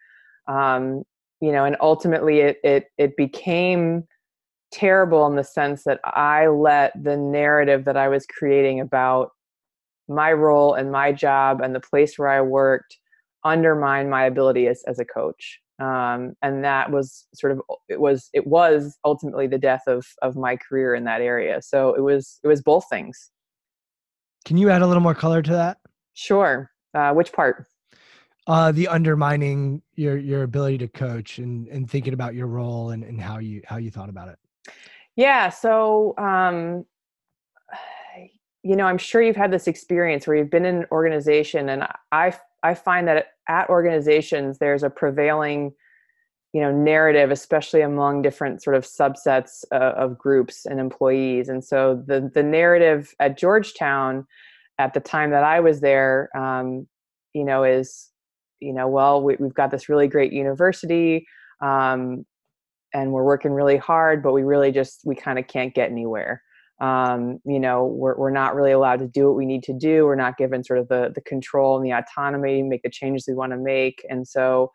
[0.48, 1.04] Um,
[1.42, 4.04] you know and ultimately it it it became
[4.72, 9.30] terrible in the sense that i let the narrative that i was creating about
[10.08, 12.98] my role and my job and the place where i worked
[13.46, 15.62] undermine my ability as, as a coach.
[15.80, 20.36] Um, and that was sort of it was it was ultimately the death of of
[20.36, 21.62] my career in that area.
[21.62, 23.30] So it was it was both things
[24.46, 25.78] can you add a little more color to that?
[26.14, 26.72] Sure.
[26.94, 27.66] Uh, which part?
[28.48, 33.04] Uh, the undermining your your ability to coach and and thinking about your role and,
[33.04, 34.38] and how you how you thought about it.
[35.16, 35.50] Yeah.
[35.50, 36.86] So um,
[38.62, 41.88] you know, I'm sure you've had this experience where you've been in an organization, and
[42.12, 42.34] I
[42.64, 45.74] I find that at organizations there's a prevailing
[46.56, 51.50] you know narrative especially among different sort of subsets uh, of groups and employees.
[51.50, 54.26] And so the the narrative at georgetown
[54.80, 56.88] at the time that i was there um,
[57.34, 58.10] you know is
[58.62, 61.28] you know well we, have got this really great university
[61.62, 62.26] um,
[62.94, 66.42] and we're working really hard but we really just we kind of can't get anywhere.
[66.80, 70.06] Um, you know we're, we're not really allowed to do what we need to do.
[70.06, 73.26] We're not given sort of the the control and the autonomy to make the changes
[73.28, 74.06] we want to make.
[74.10, 74.72] And so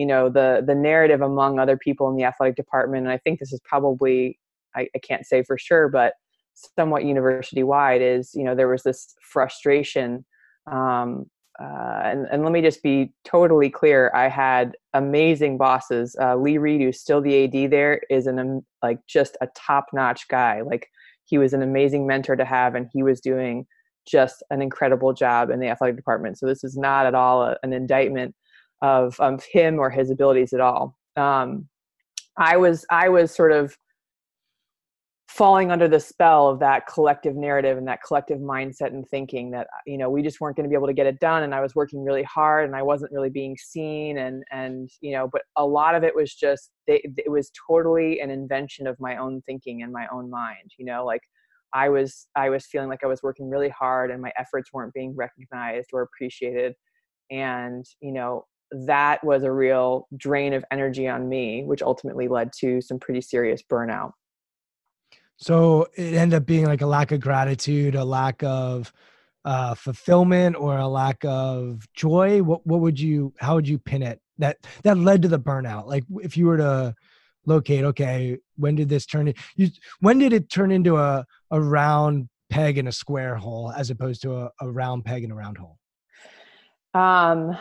[0.00, 3.38] you know the the narrative among other people in the athletic department and i think
[3.38, 4.38] this is probably
[4.74, 6.14] i, I can't say for sure but
[6.54, 10.24] somewhat university wide is you know there was this frustration
[10.70, 11.26] um,
[11.62, 16.16] uh, and, and let me just be totally clear i had amazing bosses.
[16.20, 19.86] Uh, lee reed who's still the ad there is an um, like just a top
[19.92, 20.62] notch guy.
[20.62, 20.88] Like
[21.24, 23.66] he was an amazing mentor to have and he was doing
[24.06, 26.38] just an incredible job in the athletic department.
[26.38, 28.34] So this is not at all a, an indictment
[28.82, 30.96] of, of him or his abilities at all.
[31.16, 31.68] Um,
[32.36, 33.76] I was I was sort of
[35.30, 39.68] falling under the spell of that collective narrative and that collective mindset and thinking that
[39.86, 41.60] you know we just weren't going to be able to get it done and i
[41.60, 45.42] was working really hard and i wasn't really being seen and and you know but
[45.56, 49.82] a lot of it was just it was totally an invention of my own thinking
[49.82, 51.22] and my own mind you know like
[51.74, 54.92] i was i was feeling like i was working really hard and my efforts weren't
[54.94, 56.74] being recognized or appreciated
[57.30, 62.52] and you know that was a real drain of energy on me, which ultimately led
[62.60, 64.12] to some pretty serious burnout.
[65.36, 68.92] So it ended up being like a lack of gratitude, a lack of
[69.44, 72.42] uh, fulfillment, or a lack of joy.
[72.42, 73.32] What what would you?
[73.38, 74.20] How would you pin it?
[74.38, 75.86] That that led to the burnout.
[75.86, 76.94] Like if you were to
[77.46, 79.32] locate, okay, when did this turn?
[79.56, 79.68] You
[80.00, 84.22] when did it turn into a a round peg in a square hole as opposed
[84.22, 85.78] to a, a round peg in a round hole?
[86.92, 87.56] Um,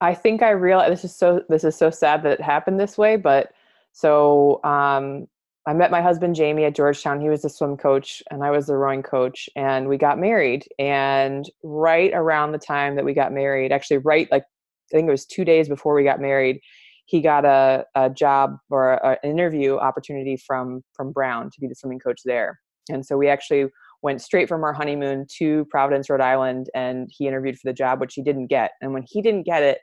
[0.00, 2.96] I think I realized this is so this is so sad that it happened this
[2.96, 3.52] way, but
[3.92, 5.26] so um,
[5.66, 7.20] I met my husband Jamie at Georgetown.
[7.20, 10.66] He was the swim coach and I was the rowing coach, and we got married.
[10.78, 15.12] And right around the time that we got married, actually, right like I think it
[15.12, 16.60] was two days before we got married,
[17.04, 21.68] he got a, a job or a, an interview opportunity from from Brown to be
[21.68, 22.58] the swimming coach there.
[22.88, 23.66] And so we actually
[24.02, 28.00] went straight from our honeymoon to Providence, Rhode Island, and he interviewed for the job,
[28.00, 28.72] which he didn't get.
[28.80, 29.78] And when he didn't get it,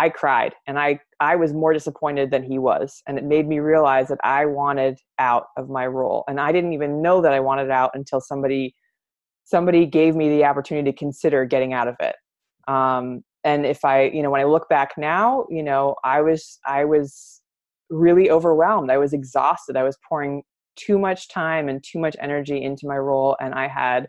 [0.00, 3.02] I cried and I, I was more disappointed than he was.
[3.06, 6.24] And it made me realize that I wanted out of my role.
[6.26, 8.74] And I didn't even know that I wanted out until somebody,
[9.44, 12.16] somebody gave me the opportunity to consider getting out of it.
[12.66, 16.58] Um, and if I, you know, when I look back now, you know, I was,
[16.66, 17.42] I was
[17.90, 18.90] really overwhelmed.
[18.90, 19.76] I was exhausted.
[19.76, 20.44] I was pouring
[20.76, 23.36] too much time and too much energy into my role.
[23.38, 24.08] And I had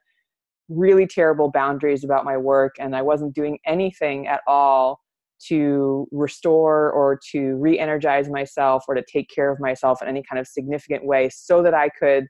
[0.70, 2.76] really terrible boundaries about my work.
[2.80, 5.02] And I wasn't doing anything at all
[5.48, 10.24] to restore or to re energize myself or to take care of myself in any
[10.30, 12.28] kind of significant way so that I could,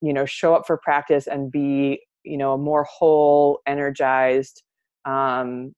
[0.00, 4.62] you know, show up for practice and be, you know, a more whole, energized,
[5.04, 5.74] um,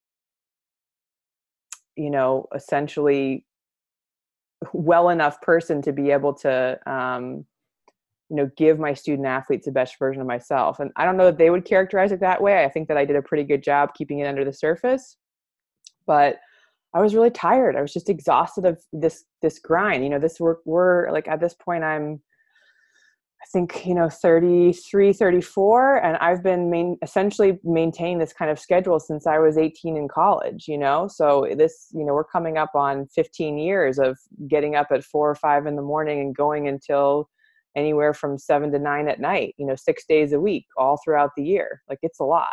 [1.96, 3.44] you know, essentially
[4.72, 7.44] well enough person to be able to, um,
[8.28, 10.80] you know, give my student athletes the best version of myself.
[10.80, 12.64] And I don't know that they would characterize it that way.
[12.64, 15.16] I think that I did a pretty good job keeping it under the surface
[16.06, 16.36] but
[16.96, 17.76] I was really tired.
[17.76, 20.02] I was just exhausted of this this grind.
[20.02, 22.22] You know, this work we're like at this point I'm
[23.42, 28.58] I think, you know, 33, 34 and I've been main, essentially maintaining this kind of
[28.58, 31.06] schedule since I was 18 in college, you know.
[31.06, 34.18] So this, you know, we're coming up on 15 years of
[34.48, 37.28] getting up at 4 or 5 in the morning and going until
[37.76, 41.30] anywhere from 7 to 9 at night, you know, 6 days a week all throughout
[41.36, 41.82] the year.
[41.88, 42.48] Like it's a lot.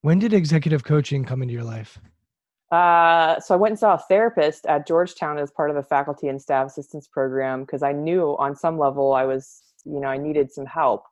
[0.00, 1.98] When did executive coaching come into your life?
[2.70, 6.28] Uh, so I went and saw a therapist at Georgetown as part of the faculty
[6.28, 10.16] and staff assistance program because I knew on some level I was, you know, I
[10.16, 11.04] needed some help.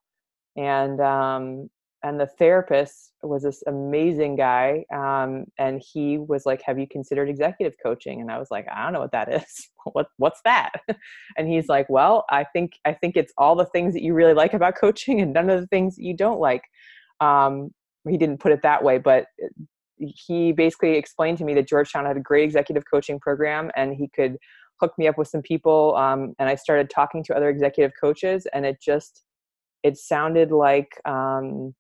[0.57, 1.71] And um,
[2.05, 7.29] and the therapist was this amazing guy, um, and he was like, "Have you considered
[7.29, 9.69] executive coaching?" And I was like, "I don't know what that is.
[9.93, 10.73] what what's that?"
[11.37, 14.35] and he's like, "Well, I think I think it's all the things that you really
[14.35, 16.65] like about coaching and none of the things that you don't like."
[17.21, 17.73] Um,
[18.09, 19.49] he didn't put it that way, but uh,
[20.03, 24.09] he basically explained to me that Georgetown had a great executive coaching program and he
[24.09, 24.37] could
[24.81, 25.95] hook me up with some people.
[25.97, 29.23] Um, and I started talking to other executive coaches, and it just
[29.83, 31.75] it sounded like um,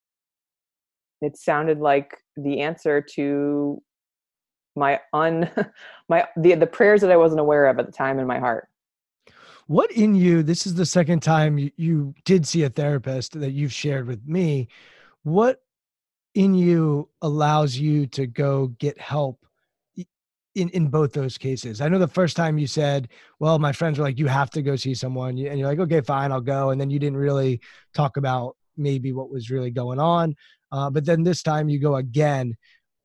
[1.20, 3.82] it sounded like the answer to
[4.76, 5.50] my un
[6.08, 8.68] my the the prayers that I wasn't aware of at the time in my heart.
[9.66, 10.42] What in you?
[10.42, 14.26] This is the second time you, you did see a therapist that you've shared with
[14.26, 14.68] me.
[15.22, 15.62] What
[16.34, 19.38] in you allows you to go get help
[20.54, 21.80] in in both those cases.
[21.80, 23.08] I know the first time you said,
[23.38, 26.00] "Well, my friends were like, you have to go see someone," and you're like, "Okay,
[26.00, 27.60] fine, I'll go," and then you didn't really
[27.94, 30.34] talk about maybe what was really going on.
[30.70, 32.56] Uh, but then this time you go again.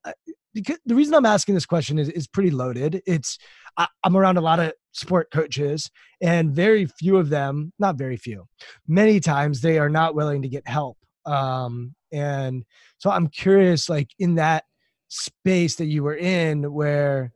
[0.03, 0.13] Uh,
[0.53, 3.01] because the reason I'm asking this question is is pretty loaded.
[3.05, 3.37] It's
[3.77, 5.89] I, I'm around a lot of sport coaches,
[6.21, 8.47] and very few of them, not very few,
[8.87, 10.97] many times they are not willing to get help.
[11.25, 12.63] Um, and
[12.97, 14.65] so I'm curious, like in that
[15.07, 17.31] space that you were in, where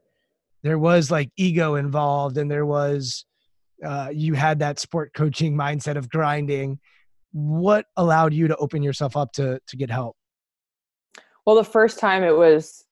[0.63, 3.25] there was like ego involved and there was
[3.83, 6.79] uh, you had that sport coaching mindset of grinding
[7.31, 10.15] what allowed you to open yourself up to to get help?
[11.45, 12.83] Well the first time it was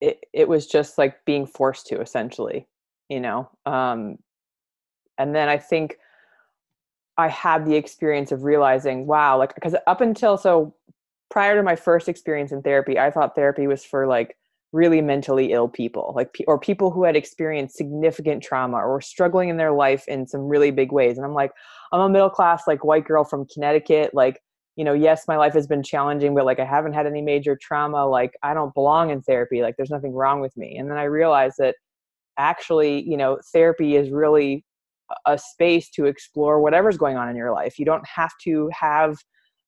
[0.00, 2.66] it, it was just like being forced to essentially
[3.08, 4.18] you know um
[5.18, 5.96] and then i think
[7.16, 10.74] i had the experience of realizing wow like because up until so
[11.30, 14.36] prior to my first experience in therapy i thought therapy was for like
[14.72, 19.48] really mentally ill people like or people who had experienced significant trauma or were struggling
[19.48, 21.16] in their life in some really big ways.
[21.16, 21.52] And i'm like
[21.92, 24.40] i'm a middle class like white girl from connecticut like
[24.74, 27.56] you know yes my life has been challenging but like i haven't had any major
[27.60, 30.76] trauma like i don't belong in therapy like there's nothing wrong with me.
[30.76, 31.76] And then i realized that
[32.36, 34.64] actually you know therapy is really
[35.26, 37.78] a space to explore whatever's going on in your life.
[37.78, 39.16] You don't have to have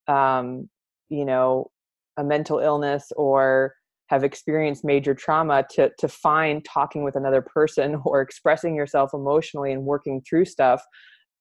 [0.09, 0.69] um
[1.09, 1.71] you know
[2.17, 3.75] a mental illness or
[4.09, 9.73] have experienced major trauma to to find talking with another person or expressing yourself emotionally
[9.73, 10.83] and working through stuff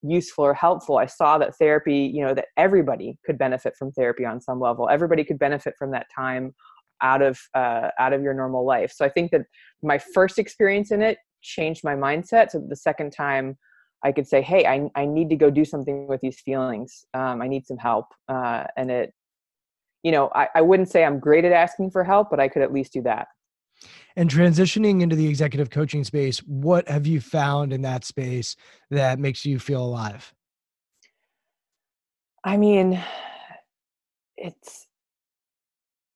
[0.03, 0.97] useful or helpful.
[0.97, 4.89] I saw that therapy you know that everybody could benefit from therapy on some level.
[4.89, 6.53] Everybody could benefit from that time
[7.01, 8.91] out of uh, out of your normal life.
[8.95, 9.41] So i think that
[9.83, 12.51] my first experience in it changed my mindset.
[12.51, 13.57] So the second time
[14.03, 17.05] i could say hey i, I need to go do something with these feelings.
[17.13, 19.13] Um, i need some help uh, and it
[20.03, 22.61] you know, I, I wouldn't say I'm great at asking for help, but I could
[22.61, 23.27] at least do that.
[24.15, 28.55] And transitioning into the executive coaching space, what have you found in that space
[28.89, 30.33] that makes you feel alive?
[32.43, 33.03] I mean,
[34.37, 34.87] it's,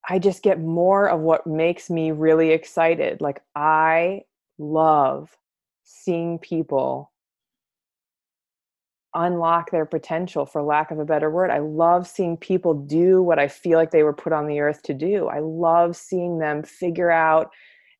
[0.07, 3.21] I just get more of what makes me really excited.
[3.21, 4.21] Like, I
[4.57, 5.29] love
[5.83, 7.10] seeing people
[9.13, 11.51] unlock their potential for lack of a better word.
[11.51, 14.83] I love seeing people do what I feel like they were put on the earth
[14.83, 15.27] to do.
[15.27, 17.51] I love seeing them figure out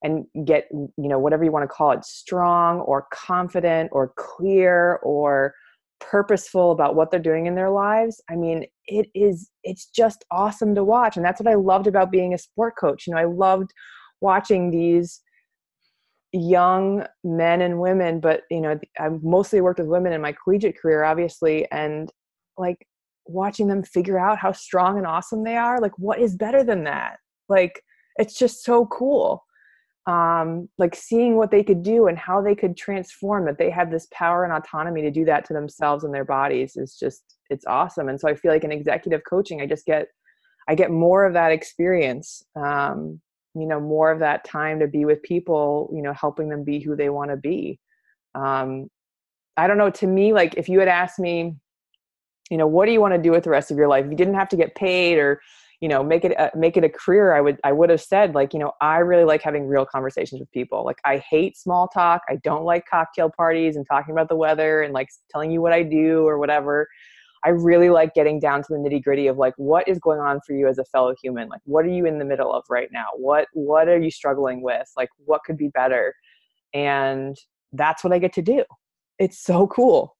[0.02, 4.96] and get, you know, whatever you want to call it, strong or confident or clear
[5.02, 5.54] or
[6.00, 8.20] purposeful about what they're doing in their lives.
[8.28, 12.10] I mean, it is it's just awesome to watch and that's what I loved about
[12.10, 13.06] being a sport coach.
[13.06, 13.72] You know, I loved
[14.20, 15.20] watching these
[16.32, 20.80] young men and women but you know i've mostly worked with women in my collegiate
[20.80, 22.10] career obviously and
[22.56, 22.86] like
[23.26, 26.84] watching them figure out how strong and awesome they are like what is better than
[26.84, 27.18] that?
[27.48, 27.82] Like
[28.16, 29.44] it's just so cool.
[30.06, 33.90] Um like seeing what they could do and how they could transform that they have
[33.90, 37.66] this power and autonomy to do that to themselves and their bodies is just it's
[37.66, 38.08] awesome.
[38.08, 40.08] And so i feel like in executive coaching i just get
[40.68, 43.20] i get more of that experience um
[43.54, 46.80] you know more of that time to be with people you know helping them be
[46.80, 47.78] who they want to be.
[48.34, 48.88] Um
[49.56, 51.54] i don't know to me like if you had asked me
[52.50, 54.04] you know what do you want to do with the rest of your life?
[54.04, 55.40] If you didn't have to get paid or
[55.80, 58.36] you know make it a, make it a career i would i would have said
[58.36, 60.84] like you know i really like having real conversations with people.
[60.84, 62.22] Like i hate small talk.
[62.28, 65.72] I don't like cocktail parties and talking about the weather and like telling you what
[65.72, 66.88] i do or whatever
[67.44, 70.40] I really like getting down to the nitty gritty of like what is going on
[70.46, 71.48] for you as a fellow human.
[71.48, 73.06] Like what are you in the middle of right now?
[73.16, 74.88] What what are you struggling with?
[74.96, 76.14] Like what could be better?
[76.72, 77.36] And
[77.72, 78.64] that's what I get to do.
[79.18, 80.16] It's so cool.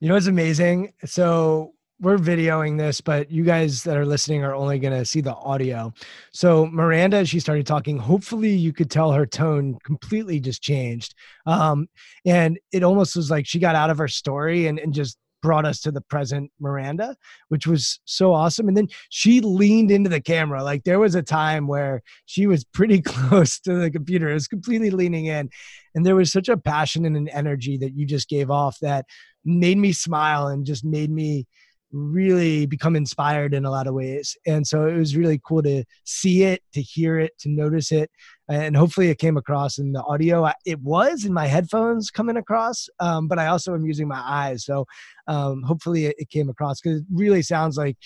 [0.00, 0.92] You know what's amazing?
[1.04, 5.20] So we're videoing this, but you guys that are listening are only going to see
[5.20, 5.94] the audio.
[6.32, 11.14] So Miranda, she started talking, hopefully you could tell her tone completely just changed.
[11.46, 11.88] Um,
[12.26, 15.66] and it almost was like she got out of her story and, and just brought
[15.66, 17.16] us to the present Miranda,
[17.48, 18.68] which was so awesome.
[18.68, 20.62] And then she leaned into the camera.
[20.62, 24.30] Like there was a time where she was pretty close to the computer.
[24.30, 25.50] It was completely leaning in.
[25.94, 29.04] And there was such a passion and an energy that you just gave off that
[29.44, 31.46] made me smile and just made me
[31.92, 34.36] really become inspired in a lot of ways.
[34.46, 38.10] And so it was really cool to see it, to hear it, to notice it.
[38.52, 40.48] And hopefully it came across in the audio.
[40.64, 44.64] It was in my headphones coming across, um, but I also am using my eyes.
[44.64, 44.86] So
[45.26, 47.96] um, hopefully it, it, came across because it really sounds like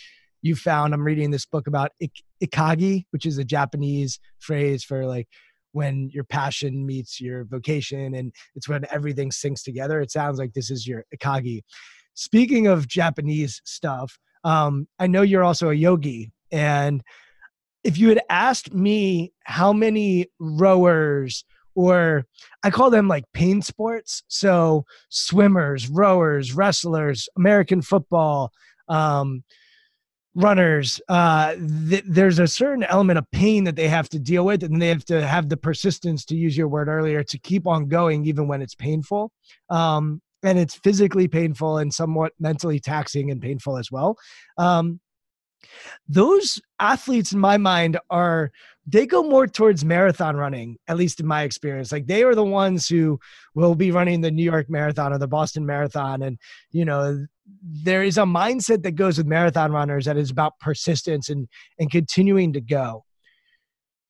[0.43, 0.95] you found.
[0.95, 5.29] I'm reading this book about ik- ikigai, which is a Japanese phrase for like
[5.73, 10.01] when your passion meets your vocation and it's when everything syncs together.
[10.01, 11.63] It sounds like this is your ikigai.
[12.15, 17.03] Speaking of Japanese stuff, um, I know you're also a yogi, and
[17.87, 21.45] if you had asked me how many rowers
[21.77, 22.25] or
[22.63, 24.23] I call them like pain sports.
[24.29, 28.51] So swimmers, rowers, wrestlers, American football,
[28.89, 29.45] um,
[30.35, 34.63] runners, uh, th- there's a certain element of pain that they have to deal with,
[34.63, 37.89] and they have to have the persistence, to use your word earlier, to keep on
[37.89, 39.31] going even when it's painful.
[39.71, 44.17] Um, and it's physically painful and somewhat mentally taxing and painful as well.
[44.57, 45.01] Um,
[46.09, 48.51] those athletes in my mind are
[48.87, 51.91] they go more towards marathon running at least in my experience.
[51.91, 53.19] Like they are the ones who
[53.55, 56.23] will be running the new york marathon or the boston marathon.
[56.23, 56.39] And
[56.71, 57.27] you know
[57.63, 61.49] there is a mindset that goes with marathon runners that is about persistence and
[61.79, 63.05] and continuing to go.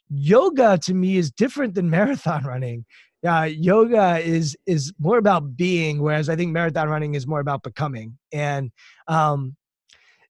[0.09, 2.85] Yoga to me is different than marathon running.
[3.27, 7.63] Uh, yoga is is more about being whereas i think marathon running is more about
[7.63, 8.19] becoming.
[8.33, 8.71] And
[9.09, 9.57] um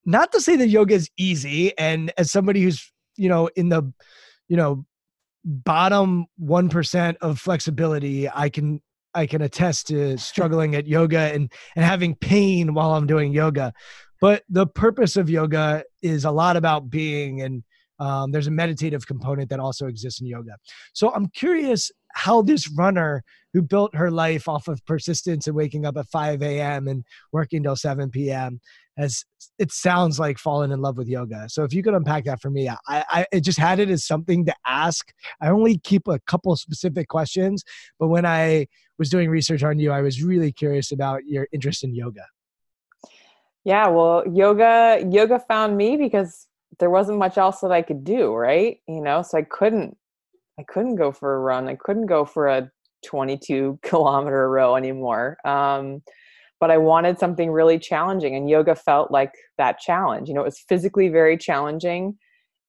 [0.07, 3.83] not to say that yoga is easy and as somebody who's you know in the
[4.49, 4.87] you know
[5.45, 8.81] bottom 1% of flexibility i can
[9.15, 13.73] i can attest to struggling at yoga and and having pain while i'm doing yoga
[14.21, 17.63] but the purpose of yoga is a lot about being and
[17.99, 20.57] um, there's a meditative component that also exists in yoga
[20.93, 25.87] so i'm curious how this runner who built her life off of persistence and waking
[25.87, 26.89] up at 5 a.m.
[26.89, 28.61] and working till 7 p.m.
[28.97, 29.25] has
[29.59, 31.49] it sounds like fallen in love with yoga.
[31.49, 34.05] So if you could unpack that for me, I, I it just had it as
[34.05, 35.13] something to ask.
[35.41, 37.65] I only keep a couple specific questions,
[37.99, 38.67] but when I
[38.99, 42.25] was doing research on you, I was really curious about your interest in yoga.
[43.65, 46.47] Yeah, well, yoga yoga found me because
[46.79, 48.79] there wasn't much else that I could do, right?
[48.87, 49.97] You know, so I couldn't
[50.59, 51.69] I couldn't go for a run.
[51.69, 52.71] I couldn't go for a
[53.05, 55.39] 22 kilometer row anymore.
[55.45, 56.03] Um,
[56.61, 60.29] but I wanted something really challenging, and yoga felt like that challenge.
[60.29, 62.17] You know, it was physically very challenging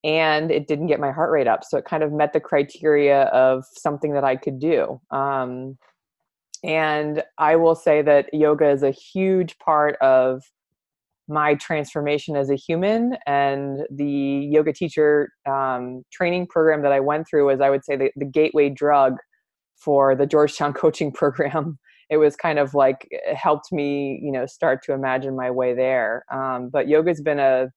[0.03, 1.63] and it didn't get my heart rate up.
[1.63, 5.01] So it kind of met the criteria of something that I could do.
[5.11, 5.77] Um,
[6.63, 10.43] and I will say that yoga is a huge part of
[11.27, 17.27] my transformation as a human and the yoga teacher um, training program that i went
[17.29, 19.17] through was i would say the, the gateway drug
[19.75, 21.77] for the georgetown coaching program
[22.10, 26.24] it was kind of like helped me you know start to imagine my way there
[26.32, 27.68] um, but yoga's been a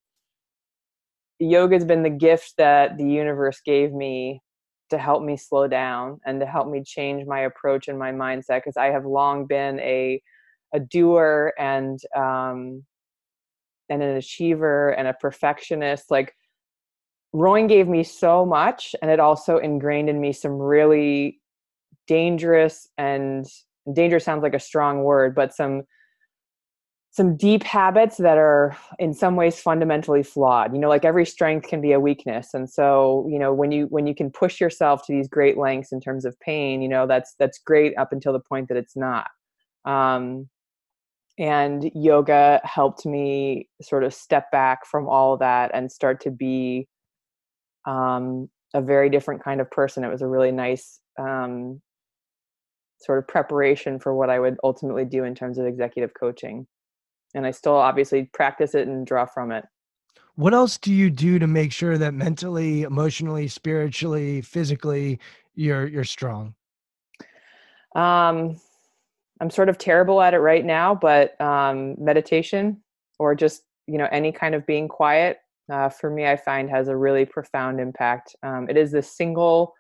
[1.39, 4.41] yoga's been the gift that the universe gave me
[4.91, 8.59] to help me slow down and to help me change my approach and my mindset
[8.59, 10.21] because i have long been a
[10.73, 12.85] a doer and um,
[13.89, 16.35] and an achiever and a perfectionist like
[17.33, 21.41] rowing gave me so much and it also ingrained in me some really
[22.07, 23.47] dangerous and
[23.93, 25.83] dangerous sounds like a strong word but some
[27.13, 30.73] some deep habits that are in some ways fundamentally flawed.
[30.73, 32.55] You know like every strength can be a weakness.
[32.55, 35.93] And so you know when you when you can push yourself to these great lengths
[35.93, 38.97] in terms of pain you know that's that's great up until the point that it's
[38.97, 39.27] not.
[39.85, 40.49] Um
[41.39, 46.31] and yoga helped me sort of step back from all of that and start to
[46.31, 46.87] be
[47.87, 50.05] um, a very different kind of person.
[50.05, 51.81] It was a really nice um,
[53.01, 56.67] sort of preparation for what i would ultimately do in terms of executive coaching
[57.35, 59.65] and i still obviously practice it and draw from it
[60.37, 65.19] what else do you do to make sure that mentally emotionally spiritually physically
[65.55, 66.55] you're you're strong
[67.95, 68.57] um
[69.41, 72.83] I'm sort of terrible at it right now, but um, meditation
[73.19, 75.39] or just you know any kind of being quiet
[75.71, 78.37] uh, for me, I find has a really profound impact.
[78.43, 79.75] Um, it is the single,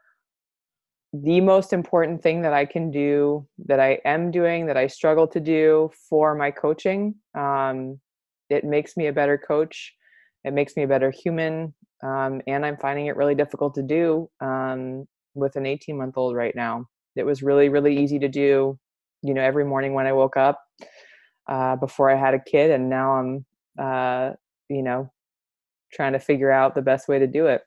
[1.12, 5.26] the most important thing that I can do, that I am doing, that I struggle
[5.28, 7.16] to do for my coaching.
[7.36, 8.00] Um,
[8.48, 9.94] it makes me a better coach.
[10.44, 14.30] It makes me a better human, um, and I'm finding it really difficult to do
[14.40, 16.86] um, with an 18 month old right now.
[17.16, 18.78] It was really, really easy to do
[19.22, 20.60] you know every morning when I woke up
[21.48, 23.46] uh, before I had a kid, and now I'm
[23.78, 24.32] uh,
[24.68, 25.12] you know
[25.92, 27.62] trying to figure out the best way to do it.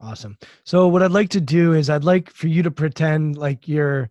[0.00, 0.36] Awesome.
[0.64, 4.10] So what I'd like to do is I'd like for you to pretend like you're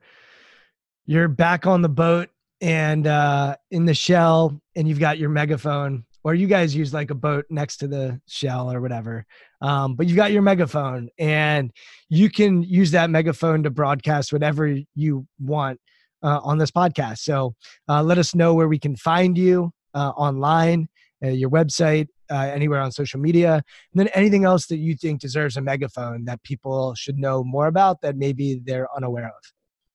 [1.05, 2.29] you're back on the boat
[2.61, 7.11] and uh in the shell and you've got your megaphone or you guys use like
[7.11, 9.27] a boat next to the shell or whatever.
[9.61, 11.71] Um, but you've got your megaphone and
[12.09, 15.79] you can use that megaphone to broadcast whatever you want
[16.23, 17.19] uh, on this podcast.
[17.19, 17.53] So
[17.87, 20.89] uh, let us know where we can find you uh, online,
[21.23, 25.21] uh, your website, uh, anywhere on social media, and then anything else that you think
[25.21, 29.53] deserves a megaphone that people should know more about that maybe they're unaware of.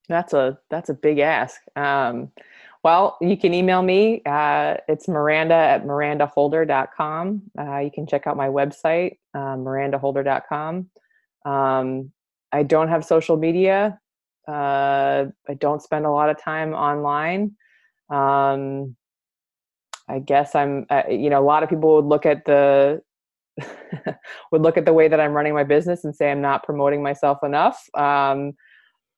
[0.08, 1.60] That's a that's a big ask.
[1.76, 2.32] Um,
[2.82, 4.22] well, you can email me.
[4.24, 7.42] Uh, it's Miranda at mirandaholder.com.
[7.58, 10.88] Uh, you can check out my website, uh, mirandaholder.com.
[11.44, 12.12] Um,
[12.52, 14.00] I don't have social media.
[14.48, 17.56] Uh, I don't spend a lot of time online.
[18.08, 18.96] Um,
[20.10, 23.00] I guess I'm, uh, you know, a lot of people would look at the
[24.52, 27.02] would look at the way that I'm running my business and say I'm not promoting
[27.02, 27.82] myself enough.
[27.94, 28.52] Um,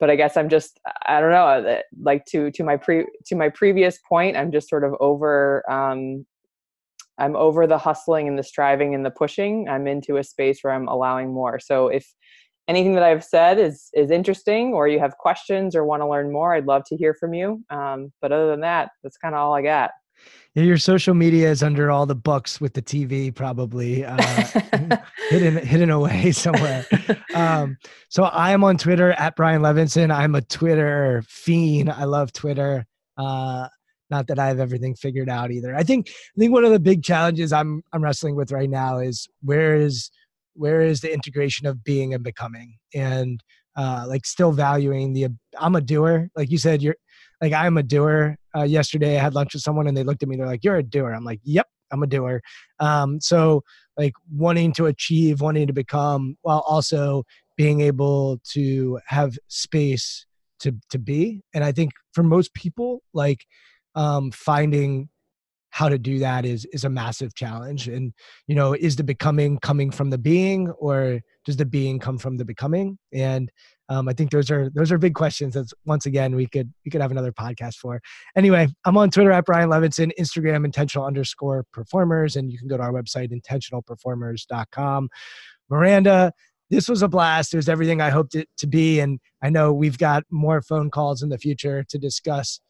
[0.00, 3.36] but I guess I'm just I don't know uh, like to to my pre to
[3.36, 6.26] my previous point I'm just sort of over um,
[7.18, 9.68] I'm over the hustling and the striving and the pushing.
[9.68, 11.60] I'm into a space where I'm allowing more.
[11.60, 12.12] So if
[12.68, 16.32] anything that I've said is is interesting or you have questions or want to learn
[16.32, 17.62] more, I'd love to hear from you.
[17.70, 19.90] Um, but other than that, that's kind of all I got.
[20.54, 24.16] Your social media is under all the books with the TV, probably uh,
[25.30, 26.84] hidden hidden away somewhere.
[27.34, 27.78] Um,
[28.10, 30.14] so I am on Twitter at Brian Levinson.
[30.14, 31.90] I'm a Twitter fiend.
[31.90, 32.84] I love Twitter.
[33.16, 33.68] Uh,
[34.10, 35.74] not that I have everything figured out either.
[35.74, 38.98] I think I think one of the big challenges I'm I'm wrestling with right now
[38.98, 40.10] is where is
[40.54, 43.42] where is the integration of being and becoming and
[43.74, 45.28] uh, like still valuing the
[45.58, 46.28] I'm a doer.
[46.36, 46.96] Like you said, you're
[47.42, 48.36] like I'm a doer.
[48.56, 50.36] Uh, yesterday, I had lunch with someone and they looked at me.
[50.36, 52.40] They're like, "You're a doer." I'm like, "Yep, I'm a doer."
[52.78, 53.64] Um, so
[53.98, 57.24] like wanting to achieve, wanting to become, while also
[57.56, 60.24] being able to have space
[60.60, 61.42] to to be.
[61.52, 63.44] And I think for most people, like
[63.96, 65.08] um, finding
[65.72, 68.12] how to do that is is a massive challenge and
[68.46, 72.36] you know is the becoming coming from the being or does the being come from
[72.36, 72.98] the becoming?
[73.12, 73.50] And
[73.88, 76.90] um, i think those are those are big questions that's once again we could we
[76.90, 78.00] could have another podcast for.
[78.36, 82.76] Anyway i'm on twitter at brian levinson instagram intentional underscore performers and you can go
[82.76, 85.08] to our website intentionalperformers.com
[85.68, 86.32] miranda
[86.70, 87.52] this was a blast.
[87.52, 90.90] It was everything i hoped it to be and i know we've got more phone
[90.90, 92.60] calls in the future to discuss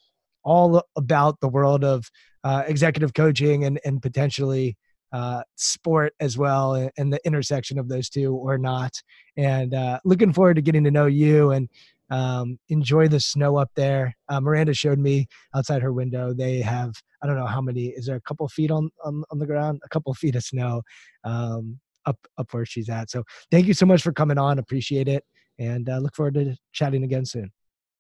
[0.44, 2.10] all about the world of
[2.44, 4.76] uh, executive coaching and and potentially
[5.12, 8.92] uh, sport as well and, and, the intersection of those two or not.
[9.36, 11.68] And uh, looking forward to getting to know you and
[12.08, 14.16] um, enjoy the snow up there.
[14.30, 16.32] Uh, Miranda showed me outside her window.
[16.32, 16.92] They have
[17.22, 17.86] I don't know how many.
[17.86, 19.80] Is there a couple feet on on, on the ground?
[19.84, 20.82] A couple feet of snow
[21.24, 23.10] um, up up where she's at.
[23.10, 24.58] So thank you so much for coming on.
[24.58, 25.24] Appreciate it,
[25.58, 27.52] and uh, look forward to chatting again soon.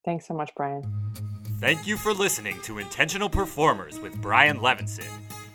[0.04, 0.82] Thanks so much, Brian.
[1.62, 5.06] Thank you for listening to Intentional Performers with Brian Levinson.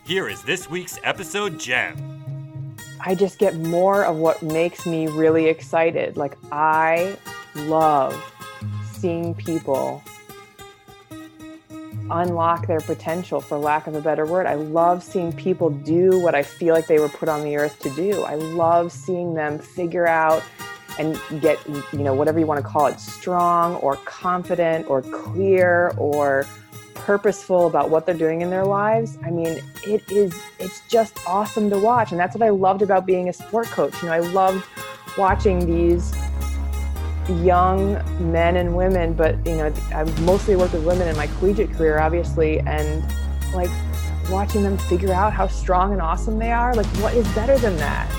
[0.06, 2.78] Here is this week's episode gem.
[3.02, 6.16] I just get more of what makes me really excited.
[6.16, 7.18] Like, I
[7.56, 8.16] love
[8.94, 10.02] seeing people
[12.10, 14.48] unlock their potential, for lack of a better word.
[14.48, 17.80] I love seeing people do what I feel like they were put on the earth
[17.80, 18.24] to do.
[18.24, 20.42] I love seeing them figure out
[21.00, 25.94] and get, you know, whatever you want to call it, strong or confident or clear
[25.98, 26.46] or
[26.94, 29.18] purposeful about what they're doing in their lives.
[29.26, 32.12] I mean, it is, it's just awesome to watch.
[32.12, 34.02] And that's what I loved about being a sport coach.
[34.02, 34.66] You know, I loved
[35.18, 36.14] watching these
[37.44, 37.94] young
[38.32, 42.00] men and women, but, you know, I've mostly worked with women in my collegiate career,
[42.00, 43.06] obviously, and
[43.54, 43.70] like
[44.30, 46.74] watching them figure out how strong and awesome they are.
[46.74, 48.10] Like, what is better than that?